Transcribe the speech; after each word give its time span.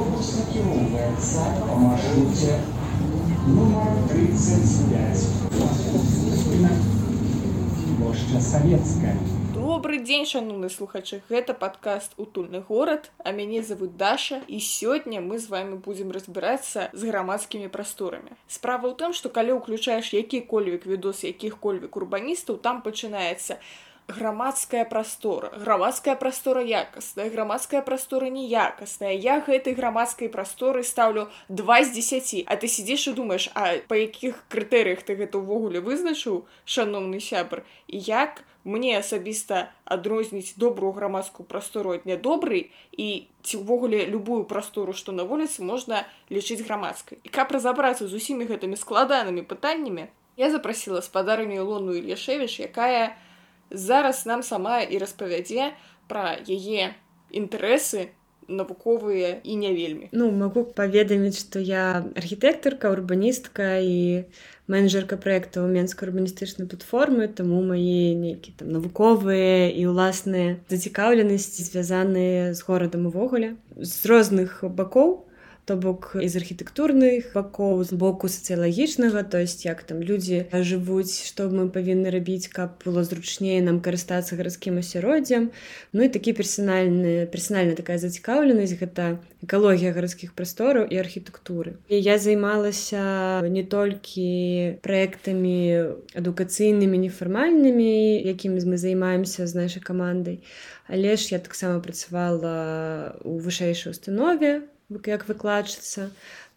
Автобус 0.00 0.28
накіроўваецца 0.32 1.42
па 1.60 1.74
маршруце 1.76 2.54
нумар 3.52 3.90
35. 4.12 5.24
Плошча 7.98 8.40
Савецкая. 8.46 9.12
Добры 9.52 10.00
дзень 10.00 10.24
шаноўны 10.30 10.70
слухачы 10.72 11.20
гэта 11.28 11.52
падкаст 11.52 12.16
утульны 12.16 12.62
горад 12.70 13.10
а 13.18 13.34
мяне 13.36 13.60
зовут 13.62 13.98
Даша 14.00 14.40
і 14.48 14.62
сёння 14.68 15.20
мы 15.20 15.36
з 15.36 15.52
вами 15.52 15.76
будзем 15.76 16.16
разбірацца 16.16 16.88
з 16.96 17.12
грамадскімі 17.12 17.68
прасторамі 17.68 18.32
справа 18.48 18.88
ў 18.88 18.96
тым 19.04 19.12
што 19.12 19.28
калі 19.28 19.60
ўключаеш 19.60 20.14
які-кольвік 20.16 20.88
відос 20.88 21.28
якіх-кольвік 21.28 22.00
урбаністаў 22.00 22.56
там 22.56 22.80
пачынаецца 22.80 23.60
грамадская 24.10 24.84
прастора. 24.84 25.50
Грамадская 25.56 26.16
прастора 26.16 26.62
якасная 26.62 27.30
грамадская 27.30 27.82
прастора 27.82 28.26
неякасная 28.26 29.12
я 29.12 29.40
гэтай 29.40 29.74
грамадскай 29.74 30.28
прасторы 30.28 30.82
стаўлю 30.82 31.28
два 31.48 31.82
з 31.84 31.92
десяти. 31.92 32.44
А 32.46 32.56
ты 32.56 32.68
сидзіш 32.68 33.08
і 33.08 33.12
думаешь 33.12 33.48
а 33.54 33.78
па 33.88 33.96
якіх 33.96 34.44
крытэрыях 34.48 35.02
ты 35.02 35.16
гэта 35.16 35.38
ўвогуле 35.38 35.80
вызначыў 35.80 36.46
шаноўны 36.64 37.20
сябр? 37.20 37.64
І 37.86 37.98
як 37.98 38.44
мне 38.64 38.98
асабіста 38.98 39.72
адрозніць 39.84 40.54
добрую 40.56 40.92
грамадскую 40.92 41.46
прастору 41.46 41.96
ад 41.96 42.04
нядобрый 42.04 42.70
і 42.92 43.26
ці 43.42 43.64
ўвогуле 43.64 44.04
любую 44.04 44.44
прастору 44.44 44.92
што 44.92 45.12
на 45.12 45.24
вуліцы 45.24 45.64
можна 45.64 46.04
лічыць 46.28 46.60
грамадскай? 46.66 47.18
І 47.24 47.28
каб 47.28 47.50
разабрацца 47.52 48.06
з 48.06 48.12
усімі 48.12 48.44
гэтымі 48.44 48.76
складанымі 48.76 49.46
пытаннямі 49.46 50.12
я 50.36 50.50
запрасіла 50.50 51.02
спадарню 51.02 51.64
лону 51.64 51.96
ільяшевіш 51.96 52.60
якая 52.60 53.16
у 53.16 53.29
зараз 53.70 54.26
нам 54.26 54.42
сама 54.42 54.80
і 54.82 54.98
распавядзе 54.98 55.72
пра 56.10 56.38
яе 56.46 56.94
інтарэсы 57.30 58.10
навуковыя 58.50 59.38
і 59.44 59.56
не 59.56 59.70
вельмі. 59.72 60.08
Ну 60.12 60.30
могу 60.34 60.64
паведаміць 60.64 61.38
што 61.38 61.62
я 61.62 62.02
архітэктарка 62.18 62.90
урбаністка 62.90 63.78
і 63.78 64.26
менеджерка 64.66 65.16
проектаў 65.16 65.70
менскай 65.70 66.10
урбаністычнай 66.10 66.66
платформы 66.66 67.30
таму 67.30 67.62
мае 67.62 68.18
нейкі 68.18 68.58
там 68.58 68.74
навуковыя 68.74 69.70
і 69.70 69.86
ўласныя 69.86 70.58
зацікаўленасці 70.66 71.62
звязаныя 71.70 72.52
з 72.54 72.60
горадам 72.66 73.06
увогуле 73.06 73.54
з 73.78 73.94
розных 74.10 74.66
бакоў 74.66 75.29
то 75.64 75.76
бок 75.76 76.12
з 76.14 76.34
архітэктурных 76.36 77.32
бакоў 77.34 77.84
з 77.84 77.94
боку 77.94 78.28
сацыялагічнага 78.28 79.22
то 79.22 79.38
есть 79.38 79.64
як 79.64 79.82
там 79.82 80.02
людзі 80.02 80.46
жывуць 80.52 81.24
што 81.26 81.48
мы 81.50 81.68
павінны 81.68 82.10
рабіць 82.10 82.48
каб 82.48 82.80
было 82.84 83.04
зручнее 83.04 83.60
нам 83.62 83.80
карыстацца 83.80 84.36
гарадскім 84.40 84.80
асяроддзям 84.82 85.50
ну 85.92 86.00
і 86.06 86.08
такі 86.08 86.32
персанальны 86.32 87.26
персанальна 87.30 87.76
такая 87.78 87.98
зацікаўленасць 87.98 88.78
гэта 88.80 89.20
экалогія 89.44 89.92
гарадскіх 89.96 90.34
прастораў 90.36 90.84
і 90.84 91.00
архітэктуры. 91.00 91.80
І 91.88 91.96
я 91.96 92.18
займалася 92.20 93.40
не 93.48 93.64
толькі 93.64 94.76
праектамі 94.84 95.96
адукацыйнымі 96.12 97.00
нефармальнымі 97.08 98.20
якімі 98.20 98.60
мы 98.60 98.76
займаемся 98.76 99.46
з 99.46 99.54
нашай 99.56 99.82
камандай 99.82 100.44
але 100.90 101.16
ж 101.16 101.28
я 101.30 101.38
таксама 101.38 101.80
працавала 101.80 103.16
у 103.22 103.38
вышэйшай 103.38 103.94
установе 103.94 104.66
як 104.90 105.28
выкладчыцца 105.28 106.10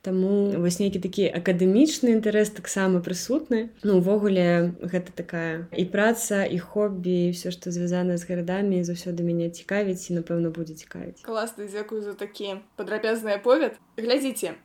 Таму 0.03 0.51
вось 0.59 0.81
нейкі 0.83 0.99
такі 0.99 1.29
акадэмічны 1.31 2.11
інтарэс 2.11 2.49
таксама 2.51 2.99
прысутны. 2.99 3.71
Ну 3.87 4.03
увогуле 4.03 4.75
гэта 4.83 5.15
такая 5.15 5.63
і 5.71 5.85
праца 5.93 6.43
і 6.43 6.59
хобі 6.59 7.31
все 7.31 7.55
што 7.55 7.71
звязана 7.71 8.19
з 8.19 8.27
гарадамі 8.27 8.83
заўсёды 8.83 9.23
мяне 9.23 9.47
цікавіць 9.47 10.11
і 10.11 10.19
напэўна 10.19 10.51
будзе 10.51 10.75
цікавіць. 10.75 11.23
Класна 11.23 11.71
дзякую 11.71 12.03
за 12.03 12.19
такі 12.19 12.59
падрабязны 12.75 13.39
аповед 13.39 13.79
глядзіце 13.95 14.59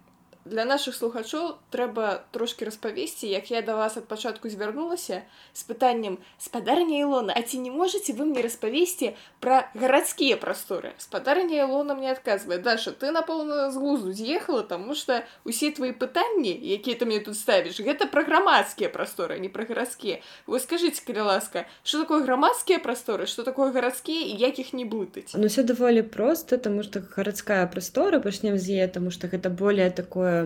для 0.49 0.65
наших 0.65 0.95
слухачоў 0.95 1.61
трэба 1.71 2.25
трошки 2.33 2.65
распавесці 2.65 3.29
як 3.29 3.51
я 3.51 3.63
да 3.63 3.77
вас 3.77 3.97
ад 3.97 4.09
пачатку 4.09 4.49
звярнулася 4.49 5.23
з 5.53 5.63
пытаннем 5.69 6.19
спадарня 6.39 6.99
ілона 7.05 7.35
а 7.37 7.43
ці 7.43 7.59
не 7.59 7.71
можете 7.71 8.13
вы 8.13 8.25
мне 8.25 8.43
распавесці 8.43 9.15
пра 9.41 9.71
гарадскія 9.75 10.37
прасторы? 10.37 10.93
Спадарня 10.99 11.63
ілона 11.63 11.95
мне 11.95 12.13
адказвае. 12.13 12.59
Даша 12.59 12.93
ты 12.93 13.13
напэўна 13.13 13.71
з 13.71 13.77
глузду 13.77 14.13
з'ехала 14.13 14.63
тому 14.63 14.95
что 14.95 15.23
усе 15.45 15.71
твои 15.71 15.93
пытанні 15.93 16.57
якія 16.57 16.97
ты 16.97 17.05
мне 17.05 17.21
тут 17.21 17.37
ставіш 17.37 17.81
гэта 17.81 18.09
пра 18.09 18.25
грамадскія 18.25 18.89
прасторы 18.89 19.39
не 19.39 19.49
пра 19.49 19.65
гарадскія. 19.69 20.21
Вы 20.47 20.61
скажите 20.61 21.03
калі 21.05 21.29
ласка 21.29 21.67
что 21.85 22.01
такое 22.01 22.25
грамадскія 22.25 22.79
прасторы 22.79 23.27
что 23.27 23.43
такое 23.43 23.73
гарадскія 23.73 24.33
і 24.33 24.35
як 24.41 24.59
іх 24.59 24.73
не 24.73 24.85
блытаць? 24.85 25.37
Ну 25.37 25.47
все 25.47 25.63
даволі 25.63 26.03
просто 26.03 26.59
тому 26.59 26.83
что 26.83 27.01
гарадская 27.01 27.67
прастора 27.67 28.21
пачнем 28.21 28.59
з 28.59 28.81
е 28.81 28.89
тому 28.89 29.11
что 29.11 29.29
гэта 29.29 29.51
более 29.51 29.91
такое 29.91 30.38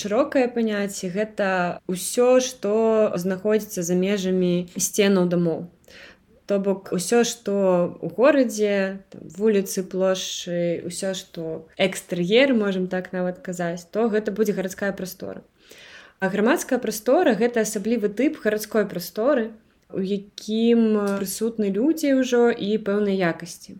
шырокае 0.00 0.46
паняцце 0.56 1.10
гэта 1.14 1.48
ўсё 1.90 2.40
што 2.40 2.74
знаходзіцца 3.24 3.86
за 3.86 3.94
межамі 3.94 4.54
сценаў 4.76 5.30
дамоў. 5.32 5.66
То 6.46 6.60
бок 6.60 6.92
усё 6.92 7.24
што 7.24 7.54
у 8.04 8.08
горадзе 8.12 9.00
вуліцы 9.38 9.84
плошчы 9.88 10.84
ўсё 10.84 11.16
што 11.16 11.64
экстэр'ер 11.88 12.52
можемм 12.52 12.88
так 12.92 13.12
нават 13.16 13.40
казаць 13.40 13.88
то 13.90 14.08
гэта 14.12 14.32
будзе 14.32 14.52
гарадская 14.52 14.92
прастора. 14.92 15.40
А 16.20 16.28
грамадская 16.28 16.78
прастора 16.78 17.34
гэта 17.34 17.64
асаблівы 17.64 18.08
тып 18.08 18.40
гарадской 18.44 18.84
прасторы 18.88 19.52
у 19.94 20.02
якім 20.02 21.16
прысутны 21.18 21.70
людзі 21.70 22.18
ўжо 22.20 22.50
і 22.50 22.76
пэўнай 22.82 23.16
якасці. 23.16 23.78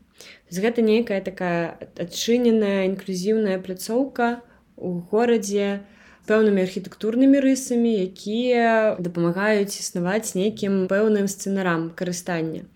Гэта 0.55 0.83
нейкая 0.87 1.21
такая 1.21 1.77
адчыненая 1.99 2.87
інклюзіўная 2.89 3.59
пляцоўка 3.59 4.41
у 4.85 5.01
горадзе 5.13 5.89
пэўнымі 6.29 6.61
архітэктурнымі 6.65 7.41
рысамі, 7.45 7.97
якія 8.05 8.97
дапамагаюць 9.01 9.77
існаваць 9.81 10.37
нейкім 10.37 10.85
пэўным 10.93 11.29
сцэнарам 11.29 11.91
карыстання. 11.97 12.69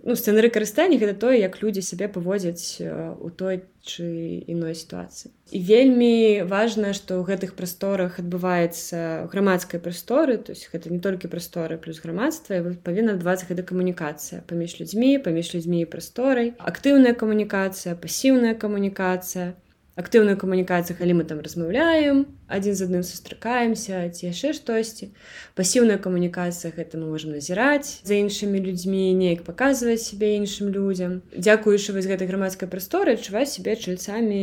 Ну, 0.00 0.16
сцэнары 0.16 0.48
карыстання 0.48 0.96
гэта 0.96 1.12
тое, 1.12 1.36
як 1.36 1.60
людзі 1.60 1.84
сябе 1.84 2.08
паводзяць 2.08 2.80
у 3.20 3.28
той 3.28 3.60
чы 3.84 4.40
іной 4.48 4.72
сітуацыі. 4.72 5.28
І 5.52 5.60
вельмі 5.60 6.48
важна, 6.48 6.96
што 6.96 7.20
ў 7.20 7.28
гэтых 7.28 7.52
прасторах 7.52 8.16
адбываецца 8.16 9.28
грамадскай 9.28 9.76
прасторы, 9.76 10.40
то 10.40 10.56
есть 10.56 10.72
гэта 10.72 10.88
не 10.88 11.04
толькі 11.04 11.28
прасторы 11.28 11.76
плюс 11.76 12.00
грамадства, 12.00 12.64
павінна 12.80 13.20
адбывацца 13.20 13.44
гэта 13.44 13.60
камунікацыя 13.60 14.40
паміж 14.48 14.80
людзьмі, 14.80 15.20
паміж 15.20 15.52
людзьмі 15.52 15.84
і 15.84 15.90
прасторай, 15.92 16.56
актыўная 16.56 17.12
камунікацыя, 17.12 17.92
пасіўная 17.92 18.56
камунікацыя, 18.56 19.52
актыўную 20.00 20.36
камунікацыю 20.40 20.96
калі 20.98 21.20
мы 21.20 21.24
там 21.28 21.40
размаўляем 21.44 22.24
адзін 22.48 22.74
з 22.74 22.86
адным 22.88 23.02
сустракаемся 23.06 24.00
ці 24.08 24.32
яшчэ 24.32 24.52
штосьці 24.56 25.10
пасіўная 25.58 26.00
камунікацыя 26.00 26.72
гэта 26.72 26.96
мы 26.96 27.12
можемм 27.12 27.36
назіраць 27.36 28.00
за 28.02 28.16
іншымі 28.16 28.62
людзьмі 28.64 29.12
неяк 29.20 29.44
паказваць 29.44 30.00
сябе 30.02 30.34
іншым 30.40 30.72
людзям 30.72 31.20
дзякуючы 31.36 31.92
вось 31.92 32.08
гэтай 32.08 32.30
грамадскай 32.30 32.70
прасторы 32.72 33.14
адчуваць 33.20 33.52
сябе 33.52 33.76
чальцамі 33.76 34.40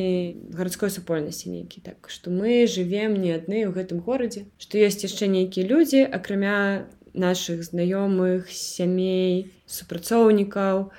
гарадской 0.54 0.94
супольнасці 0.94 1.52
нейкі 1.52 1.82
так 1.82 2.12
што 2.14 2.30
мы 2.30 2.70
жывем 2.70 3.18
не 3.18 3.34
адны 3.34 3.66
ў 3.66 3.74
гэтым 3.74 4.06
горадзе 4.06 4.46
што 4.62 4.78
ёсць 4.78 5.04
яшчэ 5.04 5.28
нейкія 5.28 5.68
людзі 5.68 6.06
акрамя 6.06 6.88
наших 7.18 7.66
знаёмых 7.66 8.54
сямей 8.54 9.50
супрацоўнікаў 9.66 10.90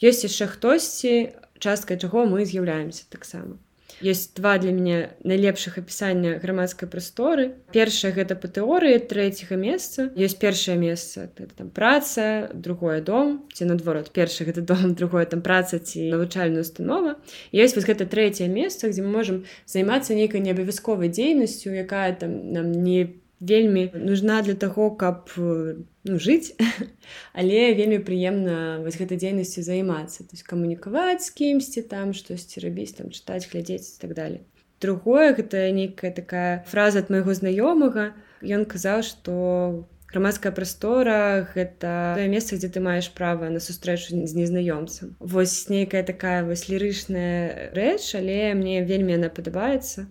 ёсць 0.00 0.24
яшчэ 0.24 0.46
хтосьці 0.54 1.14
часткай 1.58 1.98
чаго 1.98 2.24
мы 2.24 2.46
з'яўляемся 2.46 3.04
таксама 3.10 3.58
есть 4.00 4.36
два 4.36 4.58
для 4.58 4.72
мяне 4.72 5.10
найлепшых 5.24 5.78
апісання 5.78 6.38
грамадскай 6.42 6.88
прасторы. 6.88 7.54
Першае 7.72 8.12
гэта 8.12 8.34
па 8.34 8.48
тэорыі 8.48 8.98
трэцяга 8.98 9.56
месца 9.56 10.10
ёсць 10.16 10.38
першае 10.38 10.76
месца 10.78 11.30
там 11.56 11.70
праца 11.70 12.50
другое 12.54 13.00
дом 13.00 13.46
ці 13.52 13.68
наадворот 13.70 14.10
першы 14.10 14.44
гэта 14.48 14.62
дом 14.62 14.94
другое 14.98 15.26
там 15.26 15.42
праца 15.42 15.78
ці 15.78 16.10
навучальная 16.10 16.62
установа. 16.62 17.18
Ёсць 17.52 17.74
вось 17.74 17.86
гэта 17.86 18.06
трэцяе 18.06 18.48
месца 18.48 18.88
дзе 18.88 19.02
мы 19.02 19.10
можемм 19.20 19.44
займацца 19.66 20.14
нейкай 20.14 20.40
неабавязковай 20.40 21.08
дзейнасцю 21.08 21.74
якая 21.74 22.14
там 22.14 22.52
нам 22.52 22.72
не 22.72 23.04
по 23.06 23.27
вельмі 23.40 23.90
нужна 23.94 24.42
для 24.42 24.54
таго 24.54 24.90
каб 24.90 25.30
ну, 25.38 26.18
жыць 26.18 26.54
але 27.38 27.74
вельмі 27.74 28.02
прыемна 28.02 28.82
вось 28.84 28.98
гэтай 28.98 29.18
дзейнасцю 29.18 29.62
займацца. 29.62 30.24
То 30.24 30.34
есть 30.34 30.46
камунікаваць 30.46 31.26
з 31.26 31.30
кімсьці 31.30 31.82
там 31.88 32.14
штосьці 32.14 32.64
рабіць 32.64 32.98
там 32.98 33.10
чытаць 33.10 33.46
глядзець 33.50 33.98
так 33.98 34.14
далее 34.14 34.42
другое 34.80 35.34
гэта 35.34 35.70
нейкая 35.72 36.12
такая 36.12 36.64
фраза 36.68 37.02
ад 37.02 37.10
майго 37.10 37.34
знаёмага. 37.34 38.14
Ён 38.42 38.64
казаў 38.64 39.02
что 39.02 39.86
грамадская 40.08 40.52
прастора 40.52 41.48
гэта 41.54 42.14
тое 42.16 42.28
месца 42.28 42.56
дзе 42.56 42.70
ты 42.70 42.80
маеш 42.80 43.10
права 43.10 43.50
на 43.50 43.60
сустрэчу 43.60 44.14
з 44.14 44.34
незнаёмцам. 44.34 45.16
Вось 45.20 45.68
нейкая 45.68 46.02
такая 46.02 46.44
вось 46.44 46.68
лірычная 46.68 47.74
рэч 47.74 48.14
але 48.14 48.54
мне 48.54 48.84
вельмі 48.84 49.18
яна 49.18 49.28
падабаецца 49.28 50.08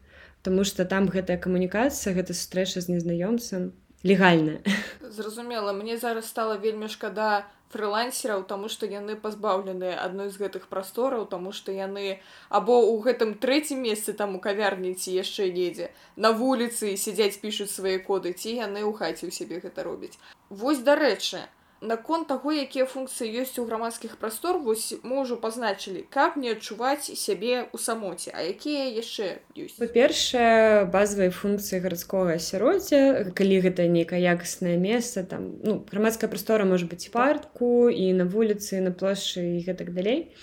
Таму 0.47 0.63
што 0.63 0.87
там 0.87 1.11
гэтая 1.11 1.35
камунікацыя, 1.43 2.15
гэта 2.15 2.31
сустрэча 2.31 2.79
з 2.79 2.95
незнаёмцам 2.95 3.75
легальная. 4.07 4.63
Зразумела, 5.17 5.73
мне 5.75 5.97
зараз 5.99 6.29
стала 6.31 6.55
вельмі 6.55 6.87
шкада 6.87 7.43
фрылансераў 7.73 8.45
таму 8.47 8.69
што 8.71 8.87
яны 8.87 9.17
пазбаўленыя 9.19 9.97
адной 10.03 10.29
з 10.31 10.39
гэтых 10.39 10.67
прастораў 10.71 11.25
таму 11.33 11.51
што 11.51 11.75
яны 11.75 12.23
або 12.47 12.79
ў 12.79 13.03
гэтым 13.07 13.33
трэцім 13.43 13.83
месцы 13.83 14.15
там 14.21 14.39
у 14.39 14.39
кавярні 14.39 14.93
ці 14.95 15.11
яшчэ 15.17 15.49
недзе 15.57 15.91
на 16.15 16.31
вуліцы 16.31 16.95
сядзяць 16.95 17.43
пішуць 17.43 17.71
свае 17.73 17.99
коды 18.07 18.31
ці 18.31 18.55
яны 18.55 18.87
ў 18.87 18.95
хаце 18.95 19.27
ў 19.27 19.35
сябе 19.39 19.59
гэта 19.59 19.83
робяць 19.83 20.15
вось 20.47 20.79
дарэчы 20.79 21.43
наконт 21.81 22.27
таго 22.27 22.51
якія 22.51 22.85
функцыі 22.85 23.29
ёсць 23.43 23.59
у 23.61 23.65
грамадскіх 23.65 24.17
прастор 24.17 24.57
вось 24.57 24.97
мы 25.03 25.21
ўжо 25.21 25.37
пазначылі 25.37 26.05
каб 26.09 26.37
не 26.37 26.53
адчуваць 26.55 27.09
сябе 27.13 27.69
ў 27.69 27.77
самоце. 27.77 28.33
А 28.33 28.41
якія 28.41 28.89
яшчэ 28.97 29.41
ёсць? 29.53 29.77
Па-першае 29.77 30.85
базавыя 30.89 31.29
функцыі 31.29 31.81
гарадскога 31.83 32.37
асяроддзя 32.37 33.33
калі 33.37 33.61
гэта 33.61 33.85
нейкае 33.85 34.21
якаснае 34.25 34.77
месца 34.81 35.23
там 35.23 35.57
ну 35.61 35.83
грамадская 35.85 36.29
прастора 36.29 36.65
можа 36.65 36.89
быць 36.89 37.11
парку 37.13 37.89
і 37.89 38.13
на 38.17 38.25
вуліцы 38.25 38.81
на 38.81 38.91
плошчы 38.91 39.57
і 39.57 39.65
гэтак 39.67 39.93
далей 39.93 40.33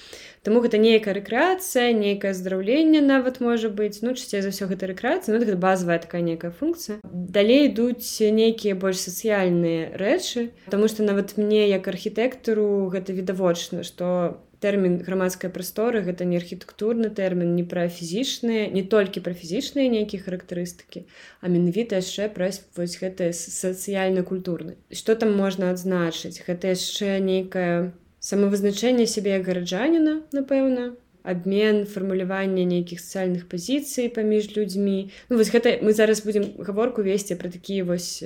Таму 0.45 0.61
гэта 0.61 0.77
нейкая 0.77 1.17
рэкрэацыя 1.17 1.97
нейкае 1.97 2.35
здараўленне 2.37 3.01
нават 3.01 3.41
можа 3.41 3.73
быць. 3.73 4.05
Ну 4.05 4.13
часцей 4.13 4.45
за 4.45 4.53
ўсё 4.53 4.69
гэта 4.69 4.93
рэкрэацыя 4.93 5.33
ну, 5.33 5.41
гэта 5.41 5.57
базовая 5.57 5.99
такая 5.99 6.21
некая 6.21 6.53
функцыя. 6.53 7.01
Далей 7.03 7.73
ідуць 7.73 8.21
нейкія 8.21 8.77
больш 8.77 9.01
сацыяльныя 9.09 9.97
рэчы 9.97 10.53
Таму 10.69 10.89
што 10.93 11.03
нават 11.03 11.39
мне 11.41 11.65
як 11.73 11.89
архітэктару 11.89 12.93
гэта 12.93 13.17
відавочна 13.17 13.89
што 13.89 14.37
тэрмін 14.65 15.01
грамадскай 15.05 15.51
прасторы 15.53 16.01
гэта 16.05 16.29
не 16.29 16.37
архітэктурны 16.41 17.11
тэрмін 17.17 17.57
не 17.57 17.65
пра 17.69 17.89
фізічныя 17.89 18.69
не 18.73 18.85
толькі 18.85 19.25
пра 19.25 19.35
фізічныя 19.37 19.91
нейкія 19.93 20.25
характарыстыкі 20.25 21.05
а 21.41 21.53
менавіта 21.53 22.01
яшчэ 22.01 22.29
праз 22.37 22.63
вось 22.77 22.97
гэтыя 23.01 23.33
сацыяльна-культурны. 23.33 24.77
Што 24.93 25.17
там 25.17 25.37
можна 25.37 25.73
адзначыць? 25.75 26.41
Гэта 26.47 26.73
яшчэ 26.77 27.21
нейкая 27.21 27.93
самавызначэнне 28.25 29.07
сябе 29.15 29.37
як 29.37 29.49
гараджаніна 29.49 30.15
напэўна 30.33 30.93
обмен 31.25 31.85
фармулявання 31.89 32.65
нейкіх 32.69 33.01
сацыяльных 33.01 33.45
пазіцый 33.53 34.09
паміж 34.09 34.53
людзьмі 34.57 34.99
ну, 35.29 35.37
вось 35.37 35.53
гэта 35.53 35.79
мы 35.81 35.93
зараз 35.93 36.25
будзем 36.25 36.51
гаворку 36.59 37.05
весці 37.05 37.37
пра 37.41 37.53
такія 37.53 37.85
вось 37.85 38.25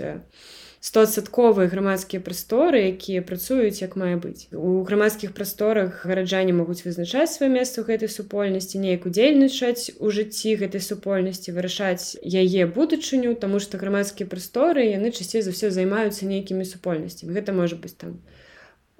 стосадковыя 0.80 1.66
грамадскія 1.66 2.22
прасторы 2.22 2.82
якія 2.94 3.22
працуюць 3.26 3.82
як 3.82 3.96
мае 3.98 4.14
быць. 4.22 4.46
У 4.54 4.82
грамадскіх 4.86 5.34
прасторах 5.34 6.06
гараджане 6.06 6.54
могуць 6.54 6.86
вызначаць 6.86 7.34
сваё 7.34 7.50
месца 7.50 7.82
ў 7.82 7.90
гэтай 7.90 8.10
супольнасці 8.14 8.78
неяк 8.78 9.06
удзельнічаць 9.10 9.98
у 9.98 10.14
жыцці 10.14 10.54
гэтай 10.62 10.82
супольнасці 10.82 11.54
вырашаць 11.58 12.14
яе 12.22 12.70
будучыню 12.70 13.34
тому 13.34 13.58
што 13.58 13.82
грамадскія 13.82 14.30
прасторы 14.30 14.86
яны 14.86 15.10
часцей 15.10 15.42
за 15.42 15.50
ўсё 15.50 15.74
займаюцца 15.74 16.30
нейкімі 16.30 16.62
супольнасцямі. 16.62 17.34
Гэта 17.34 17.50
можа 17.50 17.74
быць 17.74 17.98
там 17.98 18.22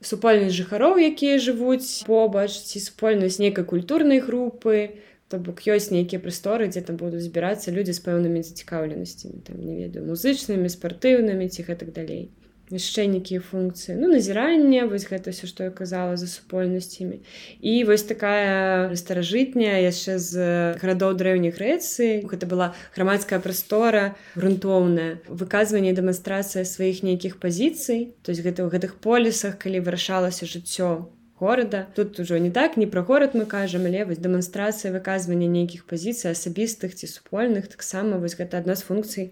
супольнасць 0.03 0.55
жыхароў 0.55 0.99
якія 1.03 1.39
жывуць 1.43 2.07
побач 2.07 2.55
ці 2.55 2.79
супольнасць 2.81 3.41
нейкай 3.43 3.65
культурнай 3.65 4.23
групы 4.23 5.03
то 5.29 5.39
бок 5.39 5.61
ёсць 5.67 5.91
нейкія 5.91 6.23
прасторы 6.23 6.71
дзе 6.71 6.81
там 6.87 6.97
будуць 6.97 7.25
збірацца 7.27 7.75
людзі 7.75 7.93
з 7.99 8.05
пэўнымі 8.07 8.43
зацікаўленасцямі 8.47 9.43
там 9.45 9.59
не 9.61 9.75
ведаю 9.83 10.07
музычнымі 10.07 10.71
спартыўнымі 10.71 11.51
ці 11.51 11.67
гэтак 11.67 11.93
далей 11.93 12.31
яшчэ 12.71 13.09
нейкія 13.09 13.41
функцыі 13.41 13.97
ну 13.97 14.09
назірання 14.13 14.87
вось 14.87 15.09
гэта 15.09 15.33
все 15.33 15.49
што 15.49 15.69
я 15.69 15.73
казала 15.73 16.17
за 16.17 16.29
супольнасцямі 16.29 17.21
і 17.61 17.73
вось 17.85 18.05
такая 18.05 18.95
старажытняя 18.95 19.81
яшчэ 19.83 20.19
з 20.19 20.33
гарадоў 20.81 21.17
дрэўніх 21.19 21.57
грэцыі 21.57 22.25
гэта 22.29 22.47
была 22.47 22.73
грамадская 22.95 23.41
прастора 23.41 24.17
грунтоўная 24.37 25.21
выказванне 25.29 25.93
дэманстрацыя 25.93 26.65
сваіх 26.65 27.03
нейкіх 27.03 27.41
пазіцый 27.41 28.15
то 28.23 28.33
есть 28.33 28.45
гэта 28.45 28.65
ў 28.65 28.73
гэтых 28.73 29.01
полісах 29.01 29.57
калі 29.59 29.85
вырашалася 29.85 30.45
жыццё 30.45 31.09
горада 31.41 31.87
тут 31.95 32.19
ужо 32.21 32.39
не 32.39 32.51
так 32.51 32.77
не 32.77 32.87
пра 32.87 33.03
горад 33.03 33.35
мы 33.35 33.47
кажам 33.47 33.87
але 33.87 34.05
вось 34.05 34.19
дэманстрацыя 34.19 34.93
выказвання 34.93 35.47
нейкіх 35.47 35.87
пазіцый 35.87 36.35
асабістых 36.35 36.95
ці 36.95 37.07
супольных 37.07 37.69
таксама 37.69 38.19
вось 38.19 38.35
гэта 38.35 38.59
адна 38.59 38.75
з 38.75 38.83
функцый 38.83 39.31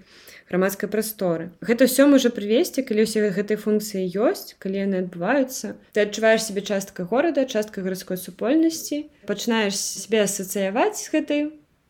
грамадскай 0.49 0.89
прасторы 0.89 1.51
гэта 1.61 1.91
ўсё 1.91 2.07
можа 2.07 2.31
прывесці 2.31 2.87
калі 2.87 3.07
ўсе 3.07 3.27
гэтай 3.35 3.59
функцыі 3.59 4.07
ёсць 4.07 4.55
калі 4.63 4.83
яны 4.87 5.03
адбываюцца 5.03 5.75
ты 5.93 6.07
адчуваеш 6.07 6.47
себе 6.47 6.63
частка 6.63 7.03
горада 7.05 7.47
частка 7.47 7.83
гарадской 7.83 8.17
супольнасці 8.17 9.07
пачынаеш 9.27 9.75
себе 9.75 10.23
асацыяваць 10.23 11.03
з 11.03 11.11
гэтай 11.11 11.41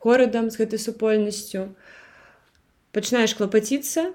горадам 0.00 0.48
з 0.48 0.64
гэтай 0.64 0.80
супольнасцю 0.80 1.68
пачынаеш 2.96 3.36
клапаціцца 3.36 4.12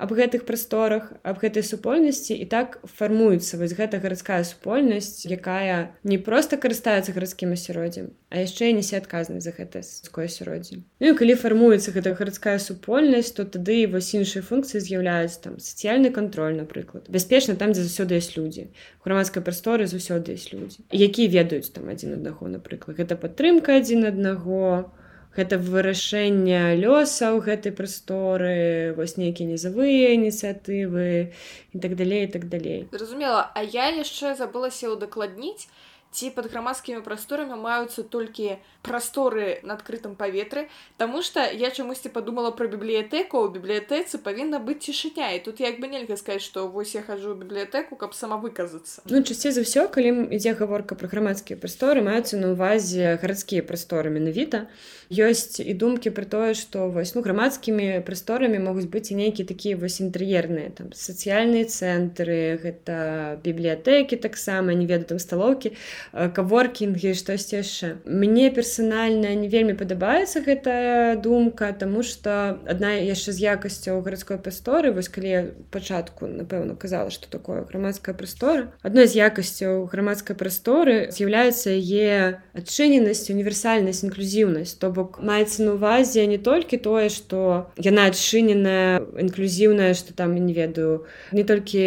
аб 0.00 0.16
гэтых 0.16 0.48
прасторах 0.48 1.12
аб 1.22 1.38
гэтай 1.44 1.62
супольнасці 1.62 2.32
і 2.32 2.46
так 2.48 2.80
фармуецца 2.98 3.60
вось 3.60 3.76
гэта 3.76 4.00
гарадская 4.00 4.40
супольнасць 4.48 5.28
якая 5.28 5.92
не 6.02 6.16
проста 6.16 6.56
карыстаецца 6.56 7.12
гарадскім 7.12 7.52
асяроддзем 7.58 8.08
а 8.32 8.40
яшчэ 8.40 8.72
несе 8.72 8.96
адказнасць 8.96 9.44
за 9.44 9.52
гэта 9.52 9.84
ское 9.84 10.30
асяроддзе 10.32 10.80
Ну 11.00 11.12
і 11.12 11.16
калі 11.16 11.34
фармуецца 11.40 11.92
гэта 11.96 12.12
гарадская 12.16 12.56
супольнасць 12.60 13.32
то 13.36 13.44
тады 13.44 13.84
вось 13.92 14.12
іншыя 14.16 14.44
функцыі 14.44 14.80
з'яўляюцца 14.84 15.40
там 15.48 15.54
сацыяльны 15.58 16.12
контроль 16.12 16.56
напрыклад. 16.56 17.08
Бяспечна 17.08 17.56
там 17.56 17.72
дзе 17.72 17.84
заўсёды 17.84 18.20
ёсць 18.20 18.36
людзі. 18.36 18.68
Грамадскай 19.04 19.42
прасторы 19.42 19.88
заўсёды 19.88 20.36
ёсць 20.36 20.52
людзі 20.52 20.84
якія 20.92 21.28
ведаюць 21.28 21.72
там 21.72 21.88
адзін 21.88 22.20
аднаго 22.20 22.48
напрыклад. 22.48 22.96
Гэта 23.00 23.16
падтрымка 23.16 23.80
адзін 23.80 24.08
аднаго 24.12 24.92
гэта 25.36 25.58
вырашэнне 25.58 26.74
лёсаў 26.82 27.38
гэтай 27.46 27.72
прасторы 27.72 28.94
вось 28.98 29.16
нейкія 29.16 29.46
незавыя 29.54 30.14
ініцыятывы 30.18 31.30
і 31.74 31.78
так 31.78 31.94
далей 31.94 32.26
і 32.26 32.30
так 32.34 32.48
далей. 32.50 32.88
Зразумела 32.90 33.46
а 33.54 33.62
я 33.62 33.94
яшчэ 33.94 34.34
забылася 34.34 34.90
ўдакладніць 34.90 35.70
ці 36.10 36.30
пад 36.34 36.50
грамадскімі 36.50 37.00
прасторамі 37.06 37.54
маюцца 37.60 38.02
толькі 38.02 38.58
прасторы 38.82 39.60
на 39.62 39.74
адкрытым 39.78 40.16
паветры 40.16 40.68
Таму 40.96 41.22
што 41.22 41.40
я 41.40 41.70
чамусьці 41.70 42.10
падумала 42.12 42.50
пра 42.50 42.66
бібліятэку. 42.68 43.40
У 43.46 43.48
бібліятэцы 43.48 44.18
павінна 44.20 44.58
быць 44.60 44.84
цішыня 44.84 45.32
і 45.36 45.40
тут 45.44 45.60
як 45.60 45.80
бы 45.80 45.88
нельга 45.88 46.16
сказаць 46.20 46.44
што 46.44 46.66
вось 46.68 46.94
я 46.94 47.02
хожу 47.02 47.32
ў 47.32 47.40
бібліятэку 47.40 47.96
каб 47.96 48.12
сама 48.14 48.36
выказацца. 48.36 49.00
Ну 49.08 49.22
часцей 49.22 49.52
за 49.52 49.64
ўсё 49.64 49.88
калі 49.88 50.28
ідзе 50.34 50.52
гаворка 50.58 50.98
пра 50.98 51.08
грамадскія 51.08 51.56
прасторы 51.56 52.04
маюцца 52.04 52.36
на 52.36 52.52
ўвазе 52.52 53.16
гарадскія 53.22 53.64
прасторы 53.64 54.10
менавіта. 54.10 54.68
Ёсць 55.08 55.60
і 55.62 55.72
думкі 55.74 56.12
пра 56.12 56.28
тое 56.28 56.52
што 56.54 56.90
вось 56.92 57.14
ну 57.16 57.24
грамадскімі 57.24 58.04
прасторамі 58.04 58.60
могуць 58.60 58.90
быць 58.90 59.10
і 59.10 59.18
нейкія 59.20 59.48
такія 59.48 59.80
вось 59.80 60.00
інтэр'ерныя 60.04 60.74
там 60.76 60.92
сацыяльныя 60.92 61.64
цэнтры 61.64 62.60
гэта 62.60 63.40
бібліятэкі 63.40 64.20
таксама 64.20 64.76
не 64.76 64.86
ведаю 64.86 65.16
там 65.16 65.18
сталоўкі 65.18 65.74
каворкінгі 66.12 67.14
штосьці 67.14 67.60
яшчэ 67.60 67.88
мне 68.04 68.50
персанальна 68.50 69.34
не 69.34 69.48
вельмі 69.48 69.74
падабаецца 69.74 70.42
гэтая 70.44 71.16
думка 71.16 71.72
тому 71.72 72.02
что 72.02 72.60
адна 72.66 72.94
яшчэ 72.98 73.32
з 73.32 73.38
якасцяў 73.56 74.02
гарадской 74.02 74.38
прасторы 74.38 74.92
вось 74.92 75.08
калі 75.08 75.54
пачатку 75.70 76.26
напэўна 76.26 76.76
казала 76.76 77.10
что 77.10 77.30
такое 77.30 77.64
грамадская 77.64 78.14
прастора 78.14 78.72
адной 78.82 79.06
з 79.06 79.20
якасцяў 79.20 79.86
грамадскай 79.92 80.36
прасторы 80.36 81.10
з'яўляецца 81.10 81.74
яе 81.74 82.42
адчыненасць 82.54 83.30
універсальнасць 83.30 84.04
інклюзіўнасць 84.06 84.76
то 84.80 84.90
бок 84.90 85.20
маецца 85.20 85.62
на 85.66 85.76
увазе 85.78 86.26
не 86.26 86.38
толькі 86.38 86.78
тое 86.78 87.08
что 87.08 87.70
яна 87.76 88.10
адчыненая 88.10 89.02
інклюзіўная 89.26 89.94
что 89.94 90.14
там 90.14 90.34
не 90.34 90.54
ведаю 90.54 91.06
не 91.32 91.44
толькі 91.44 91.80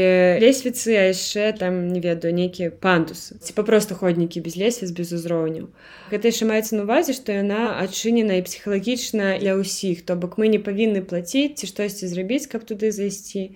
лесвіцы 0.44 0.96
а 0.98 1.10
яшчэ 1.12 1.54
там 1.58 1.88
не 1.88 2.00
ведаю 2.00 2.34
нейкія 2.34 2.72
пандусы. 2.72 3.38
Ці 3.40 3.54
папросту 3.54 3.96
ходнікі 4.04 4.44
без 4.44 4.60
лесвіц 4.60 4.92
без 4.92 5.16
узроўняў 5.16 5.72
гэта 6.12 6.30
яшчэ 6.30 6.52
маецца 6.52 6.76
на 6.76 6.84
увазе 6.86 7.16
што 7.16 7.40
яна 7.40 7.64
адчынена 7.80 8.38
і 8.40 8.46
псіхалагічна 8.52 9.40
для 9.40 9.56
ўсіх 9.58 10.04
то 10.06 10.20
бок 10.20 10.36
мы 10.38 10.52
не 10.52 10.60
павінны 10.60 11.02
плаціць 11.08 11.56
ці 11.58 11.72
штосьці 11.72 12.12
зрабіць 12.12 12.48
каб 12.52 12.68
туды 12.68 12.92
зайсці. 12.92 13.56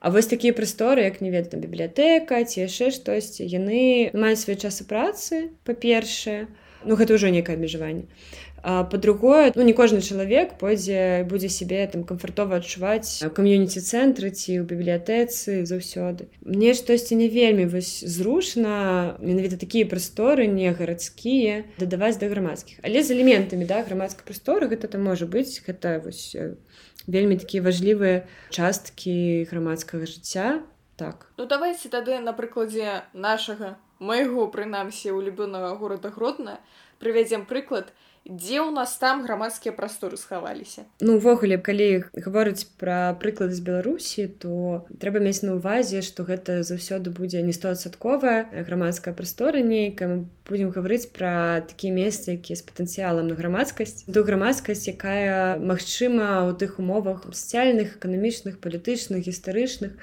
А 0.00 0.08
вось 0.08 0.26
такія 0.26 0.56
прасторы 0.56 1.04
як 1.04 1.20
не 1.20 1.30
ведна 1.30 1.60
бібліятэка 1.60 2.40
ці 2.44 2.64
яшчэ 2.64 2.90
штосьці 2.96 3.44
яны 3.44 4.08
маюць 4.16 4.40
свае 4.40 4.56
часы 4.56 4.88
працы 4.88 5.52
па-першае. 5.68 6.48
Ну 6.88 6.96
гэта 6.96 7.20
ўжо 7.20 7.28
некае 7.28 7.60
абмежаванне 7.60 8.08
по-другое 8.62 9.52
ну 9.54 9.62
не 9.62 9.72
кожны 9.72 10.00
чалавек 10.00 10.58
пойдзе 10.58 11.24
будзе 11.28 11.48
сябе 11.48 11.86
там 11.86 12.04
камфортова 12.04 12.60
адчуваць 12.60 13.24
кам'юніці 13.36 13.80
цэнтры 13.80 14.30
ці 14.30 14.60
ў 14.60 14.64
бібліятэцы 14.68 15.64
заўсёды 15.64 16.28
мне 16.44 16.74
штосьці 16.74 17.16
не 17.16 17.28
вельмі 17.28 17.66
вось 17.66 18.04
зручна 18.04 19.16
менавіта 19.20 19.56
такія 19.56 19.86
прасторы 19.86 20.46
не 20.46 20.72
гарадскія 20.72 21.64
дадаваць 21.78 22.20
да 22.20 22.28
грамадскіх 22.28 22.84
але 22.84 23.02
з 23.02 23.16
элементамі 23.16 23.64
да 23.64 23.80
грамадскай 23.86 24.26
прасторы 24.26 24.68
гэта 24.68 24.92
там 24.92 25.08
можа 25.08 25.24
быць 25.24 25.62
гэта 25.64 26.00
вось 26.04 26.36
вельмі 27.06 27.40
такія 27.40 27.64
важлівыя 27.64 28.28
часткі 28.50 29.48
грамадскага 29.50 30.04
жыцця 30.04 30.60
так. 31.00 31.32
Ну 31.38 31.46
давайте 31.46 31.88
тады 31.88 32.20
на 32.20 32.36
прыкладзе 32.36 33.08
нашага 33.16 33.80
майго 34.00 34.44
прынамсі 34.52 35.16
улюбёнага 35.16 35.72
горада 35.80 36.12
гродна 36.12 36.60
прывядзем 37.00 37.48
прыклад 37.48 37.88
і 37.88 38.09
дзе 38.28 38.60
ў 38.60 38.70
нас 38.70 38.96
там 39.00 39.24
грамадскія 39.24 39.72
прасторы 39.72 40.20
схаваліся? 40.20 40.84
Ну 41.00 41.16
увогуле 41.16 41.56
калі 41.56 42.04
гаворыць 42.12 42.68
пра 42.76 43.16
прыклад 43.16 43.56
з 43.56 43.60
беларусі 43.64 44.28
то 44.28 44.84
трэба 45.00 45.24
мець 45.24 45.40
на 45.40 45.56
увазе 45.56 46.04
што 46.04 46.28
гэта 46.28 46.60
заўсёды 46.60 47.08
будзе 47.08 47.40
не 47.40 47.56
стосадковая 47.56 48.64
грамадская 48.66 49.14
прастора 49.14 49.64
нейкая. 49.64 50.28
Будзем 50.50 50.74
гаварыць 50.74 51.06
пра 51.14 51.62
такія 51.62 51.94
месцы 51.94 52.34
якія 52.34 52.58
з 52.58 52.66
патэнцыялам 52.66 53.30
на 53.30 53.38
грамадскасць 53.38 54.04
ту 54.10 54.20
грамадскасць 54.26 54.90
якая 54.90 55.56
магчыма 55.62 56.44
ў 56.50 56.58
тых 56.58 56.82
умовах 56.82 57.24
сацыяльных 57.30 57.96
эканамічных 58.02 58.58
палітычных 58.58 59.22
гістарычных 59.24 59.94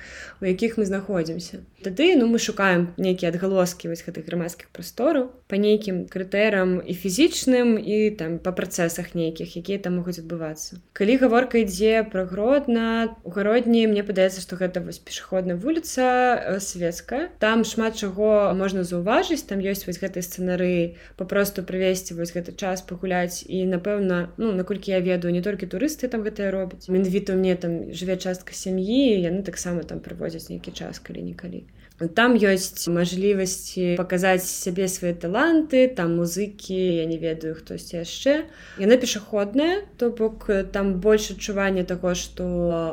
у 0.41 0.45
якіх 0.47 0.79
мы 0.79 0.87
знаходзімся. 0.87 1.61
Тады 1.83 2.15
ну 2.15 2.25
мы 2.31 2.39
шукаем 2.39 2.95
нейкія 2.97 3.29
адгалоскі 3.29 3.91
вось 3.91 4.01
гэтых 4.01 4.25
грамадскіх 4.25 4.71
прастораў. 4.73 5.35
По 5.47 5.59
нейкім 5.59 6.07
крытэрам 6.07 6.79
і 6.79 6.93
фізічным 6.95 7.77
і 7.77 8.06
там 8.11 8.37
па 8.39 8.51
працэсах 8.51 9.13
нейкіх 9.15 9.57
якія 9.59 9.79
там 9.79 9.97
могуць 9.99 10.19
адбывацца. 10.21 10.79
Калі 10.97 11.17
гаворка 11.23 11.61
ідзе 11.63 12.03
пра 12.11 12.25
гродна 12.29 13.15
у 13.23 13.33
гародні 13.35 13.87
мне 13.91 14.03
падаецца 14.07 14.41
што 14.43 14.59
гэта 14.59 14.83
вось 14.85 14.99
пешаходная 14.99 15.55
вуліца 15.55 16.03
э, 16.03 16.59
светская 16.59 17.29
там 17.39 17.63
шмат 17.63 17.97
чаго 17.97 18.53
можна 18.57 18.83
заўважыць 18.83 19.45
там 19.49 19.59
ёсць 19.59 19.87
вось 19.87 20.01
гэтай 20.01 20.23
сцэнары 20.23 20.97
папросту 21.17 21.63
прывесці 21.63 22.17
вось 22.19 22.33
гэты 22.35 22.55
час 22.55 22.81
пагуляць. 22.81 23.43
І 23.47 23.65
напэўна 23.65 24.33
ну 24.37 24.51
наколькі 24.51 24.91
я 24.91 24.99
ведаю 24.99 25.33
не 25.33 25.41
толькі 25.41 25.67
турысты 25.67 26.07
там 26.07 26.23
гэтае 26.23 26.51
робяць. 26.51 26.87
Менавіта 26.87 27.33
мне 27.33 27.55
там 27.55 27.93
жыве 27.93 28.17
частка 28.17 28.53
сям'і 28.53 29.19
яны 29.21 29.43
таксама 29.43 29.83
там 29.83 29.99
прывозяць 29.99 30.49
нейкі 30.49 30.71
час 30.71 30.99
калі-нікалі 30.99 31.65
там 31.97 32.37
ёсць 32.37 32.85
мажлівасці 32.93 33.97
паказаць 33.97 34.45
сябе 34.45 34.85
свае 34.85 35.13
таланты 35.17 35.87
там 35.89 36.13
музыкі 36.21 36.77
я 36.77 37.05
не 37.09 37.17
ведаю 37.17 37.57
хтосьці 37.57 38.05
яшчэ 38.05 38.45
яна 38.77 38.97
пешаходная 39.01 39.81
то 39.97 40.13
бок 40.13 40.45
там 40.71 41.01
больш 41.01 41.31
адчування 41.33 41.87
таго 41.89 42.13
што 42.13 42.45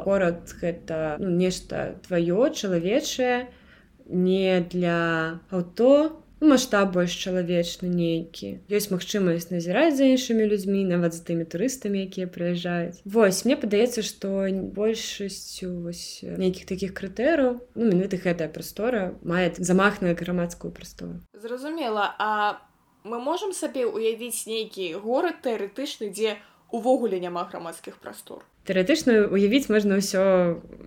горад 0.08 0.48
гэта 0.56 1.20
ну, 1.20 1.28
нешта 1.28 2.00
тваё 2.08 2.48
чалавечае 2.48 3.52
не 4.08 4.64
для 4.72 5.40
аўто 5.52 6.23
маштаб 6.40 6.92
больш 6.94 7.14
чалавечны 7.14 7.88
нейкі. 7.88 8.60
Ёсць 8.70 8.90
магчымасць 8.90 9.50
назіраць 9.50 9.96
за 9.98 10.08
іншымі 10.10 10.46
людзьмі 10.50 10.84
нават 10.88 11.14
з 11.14 11.20
тымі 11.26 11.44
турыстамі 11.44 12.04
якія 12.06 12.26
прыязджаюць. 12.26 13.02
Вось 13.04 13.44
мне 13.44 13.56
падаецца 13.56 14.02
што 14.06 14.46
большасцю 14.50 15.90
нейкіх 16.38 16.64
такіх 16.70 16.94
крытэраў 16.94 17.60
ну, 17.74 17.82
менавіта 17.84 18.20
гэтая 18.20 18.48
прастора 18.48 19.14
мае 19.22 19.52
замах 19.58 20.02
на 20.02 20.14
грамадскую 20.14 20.72
прастору. 20.72 21.20
Зразумела 21.34 22.14
а 22.18 22.60
мы 23.04 23.20
можемм 23.20 23.52
сабе 23.52 23.84
уявіць 23.84 24.48
нейкі 24.48 24.94
горад 25.04 25.44
тэарэтычны 25.44 26.10
дзе 26.10 26.40
увогуле 26.72 27.20
няма 27.20 27.44
грамадскіх 27.50 28.00
прастор 28.00 28.44
тэарэтычна 28.64 29.28
уявіць 29.28 29.68
можна 29.68 30.00
ўсё 30.00 30.24